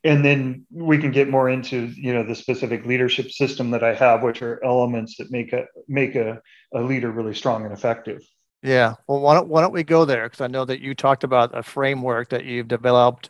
And 0.04 0.22
then 0.24 0.66
we 0.70 0.98
can 0.98 1.10
get 1.10 1.30
more 1.30 1.48
into 1.48 1.86
you 1.96 2.12
know 2.12 2.22
the 2.22 2.34
specific 2.34 2.84
leadership 2.84 3.30
system 3.30 3.70
that 3.70 3.82
I 3.82 3.94
have, 3.94 4.22
which 4.22 4.42
are 4.42 4.62
elements 4.62 5.16
that 5.16 5.30
make 5.30 5.52
a 5.52 5.64
make 5.88 6.14
a, 6.14 6.40
a 6.74 6.80
leader 6.80 7.10
really 7.10 7.34
strong 7.34 7.64
and 7.64 7.72
effective. 7.72 8.20
Yeah. 8.62 8.94
Well, 9.06 9.20
why 9.20 9.34
don't, 9.34 9.48
why 9.48 9.60
don't 9.60 9.74
we 9.74 9.84
go 9.84 10.06
there? 10.06 10.24
Because 10.24 10.40
I 10.40 10.46
know 10.46 10.64
that 10.64 10.80
you 10.80 10.94
talked 10.94 11.22
about 11.22 11.56
a 11.56 11.62
framework 11.62 12.30
that 12.30 12.46
you've 12.46 12.68
developed 12.68 13.28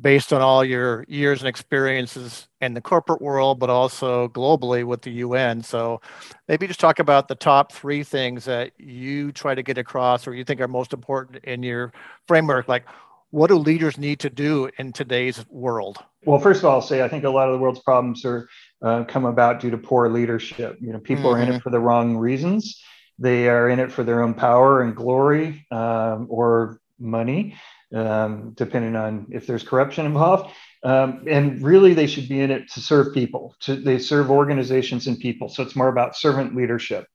based 0.00 0.32
on 0.32 0.40
all 0.40 0.64
your 0.64 1.04
years 1.08 1.40
and 1.40 1.48
experiences 1.48 2.48
in 2.60 2.74
the 2.74 2.80
corporate 2.80 3.20
world, 3.20 3.58
but 3.58 3.68
also 3.68 4.28
globally 4.28 4.84
with 4.84 5.02
the 5.02 5.10
UN. 5.10 5.62
So 5.62 6.00
maybe 6.48 6.66
just 6.66 6.80
talk 6.80 7.00
about 7.00 7.28
the 7.28 7.34
top 7.34 7.72
three 7.72 8.02
things 8.02 8.44
that 8.44 8.72
you 8.78 9.32
try 9.32 9.54
to 9.54 9.62
get 9.62 9.76
across 9.76 10.26
or 10.26 10.34
you 10.34 10.44
think 10.44 10.60
are 10.60 10.68
most 10.68 10.92
important 10.92 11.44
in 11.44 11.62
your 11.62 11.92
framework. 12.26 12.68
Like, 12.68 12.84
what 13.30 13.48
do 13.48 13.56
leaders 13.56 13.98
need 13.98 14.20
to 14.20 14.30
do 14.30 14.70
in 14.78 14.92
today's 14.92 15.44
world? 15.48 15.98
Well, 16.24 16.38
first 16.38 16.60
of 16.60 16.66
all, 16.66 16.76
I'll 16.76 16.82
say 16.82 17.02
I 17.02 17.08
think 17.08 17.24
a 17.24 17.30
lot 17.30 17.48
of 17.48 17.54
the 17.54 17.58
world's 17.58 17.80
problems 17.80 18.24
are 18.24 18.48
uh, 18.82 19.04
come 19.04 19.24
about 19.24 19.60
due 19.60 19.70
to 19.70 19.78
poor 19.78 20.08
leadership. 20.08 20.78
You 20.80 20.92
know, 20.92 20.98
people 20.98 21.30
mm-hmm. 21.30 21.40
are 21.40 21.42
in 21.42 21.48
it 21.48 21.52
mm-hmm. 21.52 21.60
for 21.60 21.70
the 21.70 21.80
wrong 21.80 22.16
reasons 22.16 22.82
they 23.20 23.48
are 23.48 23.68
in 23.68 23.78
it 23.78 23.92
for 23.92 24.02
their 24.02 24.22
own 24.22 24.34
power 24.34 24.82
and 24.82 24.96
glory 24.96 25.66
um, 25.70 26.26
or 26.30 26.80
money, 26.98 27.54
um, 27.94 28.52
depending 28.56 28.96
on 28.96 29.26
if 29.30 29.46
there's 29.46 29.62
corruption 29.62 30.06
involved. 30.12 30.52
Um, 30.82 31.24
and 31.28 31.62
really, 31.62 31.92
they 31.92 32.06
should 32.06 32.28
be 32.28 32.40
in 32.40 32.50
it 32.50 32.70
to 32.72 32.80
serve 32.80 33.12
people. 33.12 33.54
To, 33.60 33.76
they 33.76 33.98
serve 33.98 34.30
organizations 34.30 35.06
and 35.06 35.18
people. 35.18 35.50
So 35.50 35.62
it's 35.62 35.76
more 35.76 35.88
about 35.88 36.16
servant 36.16 36.56
leadership. 36.56 37.06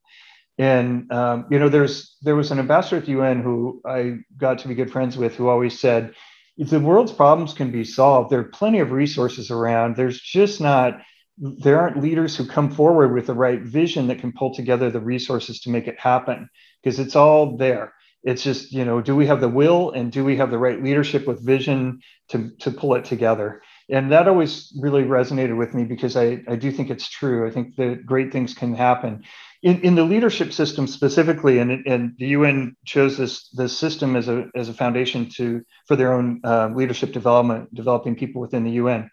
And 0.58 1.12
um, 1.12 1.46
you 1.52 1.60
know, 1.60 1.70
there's 1.70 2.16
there 2.22 2.36
was 2.36 2.52
an 2.52 2.60
ambassador 2.60 2.98
at 2.98 3.06
the 3.06 3.12
UN 3.12 3.42
who 3.42 3.82
I 3.86 4.20
got 4.38 4.60
to 4.60 4.68
be 4.68 4.76
good 4.76 4.92
friends 4.92 5.18
with, 5.18 5.36
who 5.36 5.50
always 5.50 5.78
said, 5.80 6.14
if 6.58 6.70
the 6.70 6.80
world's 6.80 7.12
problems 7.12 7.54
can 7.54 7.72
be 7.72 7.84
solved, 7.84 8.30
there 8.30 8.40
are 8.40 8.46
plenty 8.46 8.80
of 8.80 8.92
resources 8.92 9.52
around. 9.52 9.96
There's 9.96 10.20
just 10.20 10.62
not 10.62 11.02
there 11.38 11.82
aren't 11.82 12.02
leaders 12.02 12.38
who 12.38 12.48
come 12.48 12.72
forward 12.72 13.14
with 13.14 13.28
the 13.28 13.34
right 13.34 13.62
vision 13.62 14.08
that 14.08 14.20
can 14.20 14.32
pull 14.32 14.56
together 14.56 14.90
the 14.90 15.02
resources 15.02 15.60
to 15.60 15.70
make 15.70 15.88
it 15.88 16.00
happen. 16.00 16.50
Because 16.82 17.00
it's 17.00 17.18
all 17.18 17.58
there. 17.58 17.94
It's 18.24 18.42
just 18.42 18.72
you 18.72 18.86
know 18.86 19.02
do 19.02 19.14
we 19.14 19.28
have 19.28 19.42
the 19.42 19.50
will 19.50 19.92
and 19.92 20.10
do 20.10 20.24
we 20.24 20.38
have 20.38 20.52
the 20.52 20.58
right 20.58 20.82
leadership 20.82 21.28
with 21.28 21.46
vision 21.46 22.00
to, 22.30 22.52
to 22.60 22.72
pull 22.72 22.96
it 22.96 23.04
together? 23.04 23.62
And 23.90 24.12
that 24.14 24.28
always 24.30 24.74
really 24.82 25.04
resonated 25.04 25.58
with 25.58 25.74
me 25.76 25.84
because 25.84 26.16
I, 26.16 26.42
I 26.48 26.56
do 26.56 26.72
think 26.72 26.90
it's 26.90 27.08
true. 27.08 27.46
I 27.46 27.52
think 27.52 27.76
that 27.76 28.06
great 28.06 28.32
things 28.32 28.54
can 28.54 28.74
happen 28.74 29.24
in, 29.66 29.82
in 29.82 29.96
the 29.96 30.04
leadership 30.04 30.54
system 30.54 30.86
specifically 30.86 31.58
and, 31.58 31.86
and 31.88 32.14
the 32.20 32.28
un 32.28 32.78
chose 32.86 33.18
this 33.18 33.50
this 33.50 33.78
system 33.78 34.16
as 34.16 34.30
a, 34.30 34.46
as 34.56 34.70
a 34.70 34.74
foundation 34.74 35.28
to 35.28 35.62
for 35.88 35.96
their 35.96 36.14
own 36.14 36.40
uh, 36.44 36.70
leadership 36.74 37.12
development 37.12 37.74
developing 37.74 38.16
people 38.16 38.40
within 38.40 38.64
the 38.64 38.72
un 38.74 39.10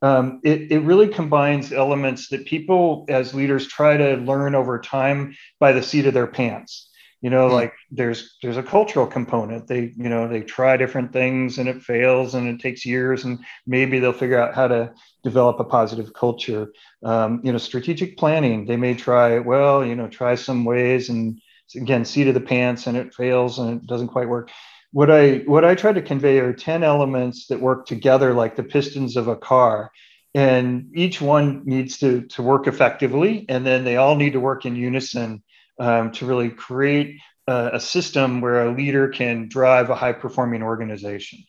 um, 0.00 0.40
it, 0.44 0.70
it 0.70 0.78
really 0.80 1.08
combines 1.08 1.72
elements 1.72 2.28
that 2.28 2.46
people 2.46 3.04
as 3.08 3.34
leaders 3.34 3.66
try 3.66 3.96
to 3.96 4.14
learn 4.18 4.54
over 4.54 4.78
time 4.78 5.34
by 5.58 5.72
the 5.72 5.82
seat 5.82 6.06
of 6.06 6.14
their 6.14 6.28
pants 6.28 6.87
you 7.20 7.30
know 7.30 7.46
mm-hmm. 7.46 7.54
like 7.54 7.74
there's 7.90 8.36
there's 8.42 8.56
a 8.56 8.62
cultural 8.62 9.06
component 9.06 9.66
they 9.66 9.92
you 9.96 10.08
know 10.08 10.28
they 10.28 10.40
try 10.40 10.76
different 10.76 11.12
things 11.12 11.58
and 11.58 11.68
it 11.68 11.82
fails 11.82 12.34
and 12.34 12.48
it 12.48 12.60
takes 12.60 12.86
years 12.86 13.24
and 13.24 13.38
maybe 13.66 13.98
they'll 13.98 14.12
figure 14.12 14.40
out 14.40 14.54
how 14.54 14.68
to 14.68 14.92
develop 15.24 15.58
a 15.60 15.64
positive 15.64 16.12
culture 16.12 16.72
um, 17.04 17.40
you 17.44 17.52
know 17.52 17.58
strategic 17.58 18.16
planning 18.16 18.66
they 18.66 18.76
may 18.76 18.94
try 18.94 19.38
well 19.38 19.84
you 19.84 19.96
know 19.96 20.08
try 20.08 20.34
some 20.34 20.64
ways 20.64 21.08
and 21.08 21.40
again 21.76 22.04
seat 22.04 22.28
of 22.28 22.34
the 22.34 22.40
pants 22.40 22.86
and 22.86 22.96
it 22.96 23.14
fails 23.14 23.58
and 23.58 23.82
it 23.82 23.86
doesn't 23.86 24.08
quite 24.08 24.28
work 24.28 24.50
what 24.92 25.10
I 25.10 25.38
what 25.38 25.64
I 25.64 25.74
try 25.74 25.92
to 25.92 26.02
convey 26.02 26.38
are 26.38 26.52
10 26.52 26.82
elements 26.82 27.46
that 27.48 27.60
work 27.60 27.86
together 27.86 28.32
like 28.32 28.56
the 28.56 28.62
pistons 28.62 29.16
of 29.16 29.28
a 29.28 29.36
car. 29.36 29.90
And 30.34 30.90
each 30.94 31.20
one 31.20 31.62
needs 31.64 31.98
to, 31.98 32.22
to 32.22 32.42
work 32.42 32.66
effectively, 32.66 33.46
and 33.48 33.66
then 33.66 33.84
they 33.84 33.96
all 33.96 34.14
need 34.14 34.34
to 34.34 34.40
work 34.40 34.66
in 34.66 34.76
unison 34.76 35.42
um, 35.78 36.12
to 36.12 36.26
really 36.26 36.50
create 36.50 37.20
a, 37.46 37.70
a, 37.74 37.80
system 37.80 38.40
where 38.40 38.66
a 38.66 38.72
leader 38.72 39.08
can 39.08 39.48
drive 39.48 39.90
a 39.90 39.94
high 39.94 40.12
performing 40.12 40.62
organization 40.62 41.44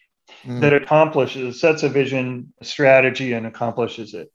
mm. 0.45 0.61
that 0.61 0.73
accomplishes, 0.73 1.59
sets 1.59 1.83
a 1.83 1.89
vision, 1.89 2.53
a 2.61 2.65
strategy, 2.65 3.33
and 3.33 3.45
accomplishes 3.45 4.13
it. 4.13 4.31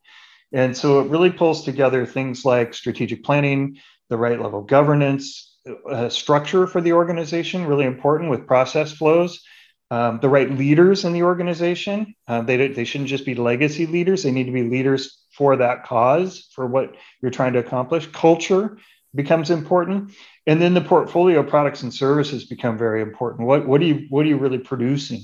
And 0.51 0.75
so 0.75 0.99
it 0.99 1.09
really 1.09 1.31
pulls 1.31 1.63
together 1.63 2.05
things 2.05 2.45
like 2.45 2.73
strategic 2.73 3.23
planning, 3.23 3.77
the 4.09 4.17
right 4.17 4.39
level 4.39 4.61
governance, 4.61 5.55
uh, 5.89 6.09
structure 6.09 6.67
for 6.67 6.81
the 6.81 6.93
organization, 6.93 7.65
really 7.65 7.85
important 7.85 8.29
with 8.29 8.47
process 8.47 8.91
flows. 8.91 9.41
Um, 9.91 10.19
the 10.19 10.29
right 10.29 10.49
leaders 10.49 11.05
in 11.05 11.13
the 11.13 11.23
organization. 11.23 12.15
Uh, 12.27 12.41
they, 12.41 12.67
they 12.69 12.85
shouldn't 12.85 13.09
just 13.09 13.25
be 13.25 13.35
legacy 13.35 13.85
leaders, 13.85 14.23
they 14.23 14.31
need 14.31 14.45
to 14.45 14.51
be 14.51 14.63
leaders 14.63 15.19
for 15.37 15.57
that 15.57 15.83
cause, 15.85 16.49
for 16.53 16.65
what 16.65 16.95
you're 17.21 17.31
trying 17.31 17.53
to 17.53 17.59
accomplish. 17.59 18.07
Culture 18.07 18.77
becomes 19.15 19.49
important. 19.49 20.11
And 20.45 20.61
then 20.61 20.73
the 20.73 20.81
portfolio 20.81 21.43
products 21.43 21.83
and 21.83 21.93
services 21.93 22.45
become 22.45 22.77
very 22.77 23.01
important. 23.01 23.47
What, 23.47 23.67
what, 23.67 23.81
are, 23.81 23.85
you, 23.85 24.05
what 24.09 24.25
are 24.25 24.29
you 24.29 24.37
really 24.37 24.59
producing? 24.59 25.21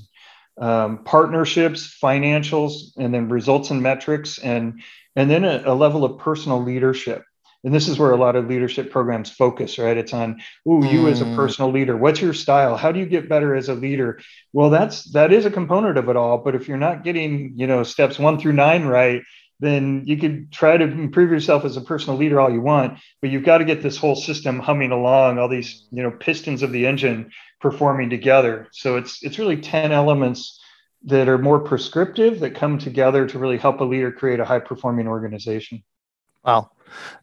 Um, 0.59 1.03
partnerships, 1.03 1.97
financials, 2.01 2.97
and 2.97 3.13
then 3.13 3.29
results 3.29 3.71
and 3.71 3.81
metrics, 3.81 4.37
and, 4.39 4.81
and 5.15 5.29
then 5.29 5.43
a, 5.43 5.63
a 5.65 5.73
level 5.73 6.03
of 6.03 6.19
personal 6.19 6.61
leadership 6.61 7.23
and 7.63 7.73
this 7.73 7.87
is 7.87 7.99
where 7.99 8.11
a 8.11 8.17
lot 8.17 8.35
of 8.35 8.47
leadership 8.47 8.91
programs 8.91 9.29
focus 9.29 9.77
right 9.77 9.97
it's 9.97 10.13
on 10.13 10.41
ooh 10.67 10.85
you 10.85 11.03
mm. 11.03 11.11
as 11.11 11.21
a 11.21 11.25
mm. 11.25 11.35
personal 11.35 11.71
leader 11.71 11.95
what's 11.95 12.21
your 12.21 12.33
style 12.33 12.75
how 12.75 12.91
do 12.91 12.99
you 12.99 13.05
get 13.05 13.29
better 13.29 13.55
as 13.55 13.69
a 13.69 13.73
leader 13.73 14.19
well 14.53 14.69
that's 14.69 15.03
that 15.11 15.31
is 15.31 15.45
a 15.45 15.51
component 15.51 15.97
of 15.97 16.09
it 16.09 16.15
all 16.15 16.37
but 16.37 16.55
if 16.55 16.67
you're 16.67 16.77
not 16.77 17.03
getting 17.03 17.53
you 17.55 17.67
know 17.67 17.83
steps 17.83 18.17
one 18.17 18.39
through 18.39 18.53
nine 18.53 18.85
right 18.85 19.21
then 19.61 20.03
you 20.05 20.17
could 20.17 20.51
try 20.51 20.75
to 20.75 20.83
improve 20.83 21.31
yourself 21.31 21.63
as 21.63 21.77
a 21.77 21.81
personal 21.81 22.17
leader 22.17 22.39
all 22.39 22.51
you 22.51 22.61
want 22.61 22.99
but 23.21 23.29
you've 23.29 23.45
got 23.45 23.59
to 23.59 23.65
get 23.65 23.81
this 23.81 23.95
whole 23.95 24.15
system 24.15 24.59
humming 24.59 24.91
along 24.91 25.37
all 25.37 25.47
these 25.47 25.87
you 25.91 26.03
know 26.03 26.11
pistons 26.11 26.61
of 26.61 26.71
the 26.71 26.85
engine 26.85 27.31
performing 27.61 28.09
together. 28.09 28.67
So 28.71 28.97
it's 28.97 29.23
it's 29.23 29.39
really 29.39 29.57
10 29.57 29.91
elements 29.91 30.59
that 31.03 31.29
are 31.29 31.37
more 31.37 31.59
prescriptive 31.59 32.39
that 32.41 32.55
come 32.55 32.77
together 32.77 33.25
to 33.27 33.39
really 33.39 33.57
help 33.57 33.79
a 33.79 33.83
leader 33.83 34.11
create 34.11 34.39
a 34.39 34.45
high 34.45 34.59
performing 34.59 35.07
organization. 35.07 35.83
Wow. 36.43 36.71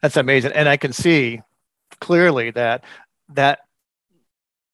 That's 0.01 0.17
amazing. 0.17 0.53
And 0.53 0.67
I 0.67 0.77
can 0.77 0.93
see 0.93 1.41
clearly 2.01 2.51
that 2.51 2.83
that 3.29 3.59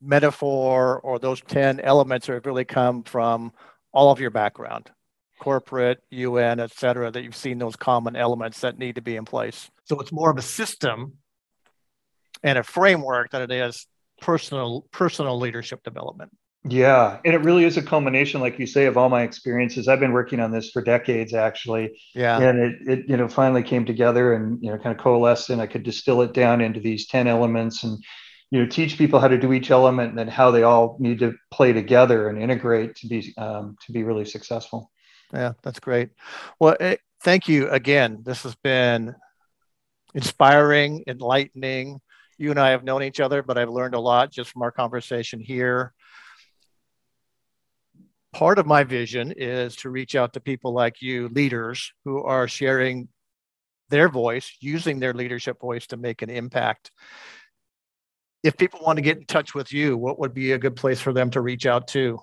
metaphor 0.01 0.99
or 0.99 1.19
those 1.19 1.41
10 1.41 1.79
elements 1.79 2.27
have 2.27 2.45
really 2.45 2.65
come 2.65 3.03
from 3.03 3.51
all 3.91 4.11
of 4.11 4.19
your 4.19 4.29
background 4.29 4.91
corporate 5.39 6.01
un 6.11 6.59
et 6.59 6.71
cetera 6.71 7.11
that 7.11 7.23
you've 7.23 7.35
seen 7.35 7.57
those 7.57 7.75
common 7.75 8.15
elements 8.15 8.61
that 8.61 8.77
need 8.77 8.95
to 8.95 9.01
be 9.01 9.15
in 9.15 9.25
place 9.25 9.69
so 9.83 9.99
it's 9.99 10.11
more 10.11 10.29
of 10.29 10.37
a 10.37 10.41
system 10.41 11.13
and 12.43 12.57
a 12.57 12.63
framework 12.63 13.31
than 13.31 13.41
it 13.41 13.51
is 13.51 13.87
personal 14.21 14.85
personal 14.91 15.37
leadership 15.37 15.83
development 15.83 16.31
yeah, 16.67 17.19
and 17.23 17.35
it 17.35 17.43
really 17.43 17.63
is 17.63 17.77
a 17.77 17.81
culmination, 17.83 18.41
like 18.41 18.57
you 18.57 18.65
say, 18.65 18.85
of 18.85 18.97
all 18.97 19.07
my 19.07 19.21
experiences. 19.21 19.87
I've 19.87 19.99
been 19.99 20.13
working 20.13 20.39
on 20.39 20.51
this 20.51 20.71
for 20.71 20.81
decades, 20.81 21.35
actually. 21.35 21.99
Yeah. 22.15 22.39
And 22.39 22.59
it, 22.59 22.75
it 22.87 23.05
you 23.07 23.17
know, 23.17 23.27
finally 23.27 23.61
came 23.61 23.85
together 23.85 24.33
and 24.33 24.57
you 24.63 24.71
know, 24.71 24.77
kind 24.79 24.95
of 24.95 25.01
coalesced, 25.01 25.51
and 25.51 25.61
I 25.61 25.67
could 25.67 25.83
distill 25.83 26.23
it 26.23 26.33
down 26.33 26.61
into 26.61 26.79
these 26.79 27.05
ten 27.05 27.27
elements, 27.27 27.83
and 27.83 28.03
you 28.49 28.59
know, 28.59 28.67
teach 28.67 28.97
people 28.97 29.19
how 29.19 29.27
to 29.27 29.37
do 29.37 29.53
each 29.53 29.69
element, 29.69 30.09
and 30.09 30.17
then 30.17 30.27
how 30.27 30.49
they 30.49 30.63
all 30.63 30.97
need 30.99 31.19
to 31.19 31.35
play 31.51 31.71
together 31.71 32.29
and 32.29 32.41
integrate 32.41 32.95
to 32.95 33.07
be 33.07 33.31
um, 33.37 33.75
to 33.85 33.91
be 33.91 34.01
really 34.01 34.25
successful. 34.25 34.91
Yeah, 35.33 35.53
that's 35.63 35.79
great. 35.79 36.09
Well, 36.59 36.75
it, 36.79 37.01
thank 37.23 37.47
you 37.47 37.69
again. 37.69 38.21
This 38.23 38.43
has 38.43 38.55
been 38.55 39.15
inspiring, 40.13 41.03
enlightening. 41.07 41.99
You 42.37 42.51
and 42.51 42.59
I 42.59 42.69
have 42.69 42.83
known 42.83 43.03
each 43.03 43.19
other, 43.19 43.43
but 43.43 43.57
I've 43.57 43.69
learned 43.69 43.95
a 43.95 43.99
lot 43.99 44.31
just 44.31 44.51
from 44.51 44.61
our 44.61 44.71
conversation 44.71 45.39
here 45.39 45.93
part 48.35 48.59
of 48.59 48.65
my 48.65 48.83
vision 48.83 49.31
is 49.37 49.77
to 49.77 49.89
reach 49.89 50.13
out 50.13 50.33
to 50.33 50.41
people 50.41 50.73
like 50.73 51.01
you, 51.01 51.29
leaders 51.29 51.93
who 52.03 52.21
are 52.21 52.49
sharing 52.49 53.07
their 53.87 54.09
voice, 54.09 54.57
using 54.59 54.99
their 54.99 55.13
leadership 55.13 55.57
voice 55.61 55.87
to 55.87 55.95
make 55.95 56.21
an 56.21 56.29
impact. 56.29 56.91
If 58.43 58.57
people 58.57 58.81
want 58.83 58.97
to 58.97 59.01
get 59.01 59.17
in 59.17 59.25
touch 59.25 59.55
with 59.55 59.71
you, 59.71 59.95
what 59.95 60.19
would 60.19 60.33
be 60.33 60.51
a 60.51 60.57
good 60.57 60.75
place 60.75 60.99
for 60.99 61.13
them 61.13 61.29
to 61.29 61.39
reach 61.39 61.65
out 61.65 61.87
to? 61.89 62.19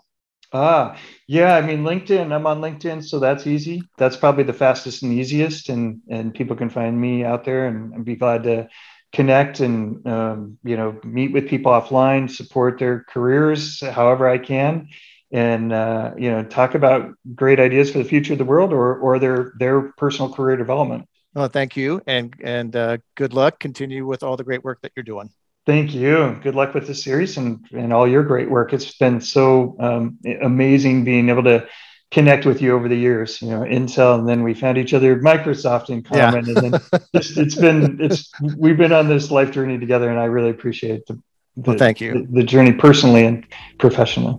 Ah, 0.52 0.98
yeah. 1.26 1.54
I 1.56 1.62
mean, 1.62 1.82
LinkedIn. 1.82 2.32
I'm 2.32 2.46
on 2.46 2.60
LinkedIn, 2.60 3.02
so 3.04 3.18
that's 3.18 3.46
easy. 3.46 3.82
That's 3.96 4.16
probably 4.16 4.44
the 4.44 4.52
fastest 4.52 5.02
and 5.02 5.12
easiest, 5.12 5.68
and 5.70 6.02
and 6.10 6.34
people 6.34 6.56
can 6.56 6.68
find 6.68 7.00
me 7.00 7.24
out 7.24 7.44
there, 7.44 7.66
and 7.66 7.94
I'd 7.94 8.04
be 8.04 8.16
glad 8.16 8.42
to 8.44 8.68
connect 9.12 9.60
and 9.60 10.06
um, 10.06 10.58
you 10.64 10.76
know 10.76 10.98
meet 11.04 11.32
with 11.32 11.48
people 11.48 11.72
offline, 11.72 12.30
support 12.30 12.78
their 12.78 13.04
careers 13.08 13.80
however 13.80 14.28
I 14.28 14.38
can 14.38 14.88
and 15.32 15.72
uh, 15.72 16.12
you 16.16 16.30
know 16.30 16.44
talk 16.44 16.74
about 16.74 17.14
great 17.34 17.58
ideas 17.58 17.90
for 17.90 17.98
the 17.98 18.04
future 18.04 18.34
of 18.34 18.38
the 18.38 18.44
world 18.44 18.72
or 18.72 18.96
or 18.98 19.18
their 19.18 19.52
their 19.58 19.92
personal 19.92 20.32
career 20.32 20.56
development. 20.56 21.06
Well, 21.34 21.48
thank 21.48 21.76
you, 21.76 22.02
and 22.06 22.34
and 22.44 22.76
uh, 22.76 22.98
good 23.14 23.32
luck. 23.32 23.58
Continue 23.58 24.06
with 24.06 24.22
all 24.22 24.36
the 24.36 24.44
great 24.44 24.62
work 24.62 24.80
that 24.82 24.92
you're 24.94 25.02
doing. 25.02 25.30
Thank 25.64 25.94
you. 25.94 26.38
Good 26.42 26.54
luck 26.56 26.74
with 26.74 26.86
the 26.86 26.94
series 26.94 27.36
and 27.36 27.64
and 27.72 27.92
all 27.92 28.08
your 28.08 28.24
great 28.24 28.50
work. 28.50 28.72
It's 28.72 28.96
been 28.96 29.20
so 29.20 29.76
um, 29.78 30.18
amazing 30.42 31.04
being 31.04 31.28
able 31.28 31.44
to 31.44 31.68
connect 32.10 32.44
with 32.46 32.60
you 32.60 32.74
over 32.74 32.88
the 32.88 32.96
years. 32.96 33.40
You 33.40 33.50
know, 33.50 33.60
Intel, 33.60 34.18
and 34.18 34.28
then 34.28 34.42
we 34.42 34.54
found 34.54 34.76
each 34.76 34.92
other 34.92 35.12
at 35.12 35.20
Microsoft 35.20 35.88
in 35.90 36.02
common, 36.02 36.46
yeah. 36.46 36.52
and 36.52 36.72
then 36.72 36.80
just, 37.14 37.38
it's 37.38 37.54
been 37.54 38.00
it's 38.00 38.30
we've 38.56 38.76
been 38.76 38.92
on 38.92 39.08
this 39.08 39.30
life 39.30 39.52
journey 39.52 39.78
together, 39.78 40.10
and 40.10 40.18
I 40.18 40.24
really 40.24 40.50
appreciate 40.50 41.06
the, 41.06 41.14
the 41.56 41.70
well, 41.70 41.78
thank 41.78 42.00
you 42.00 42.12
the, 42.12 42.40
the 42.40 42.44
journey 42.44 42.72
personally 42.72 43.24
and 43.24 43.46
professionally. 43.78 44.36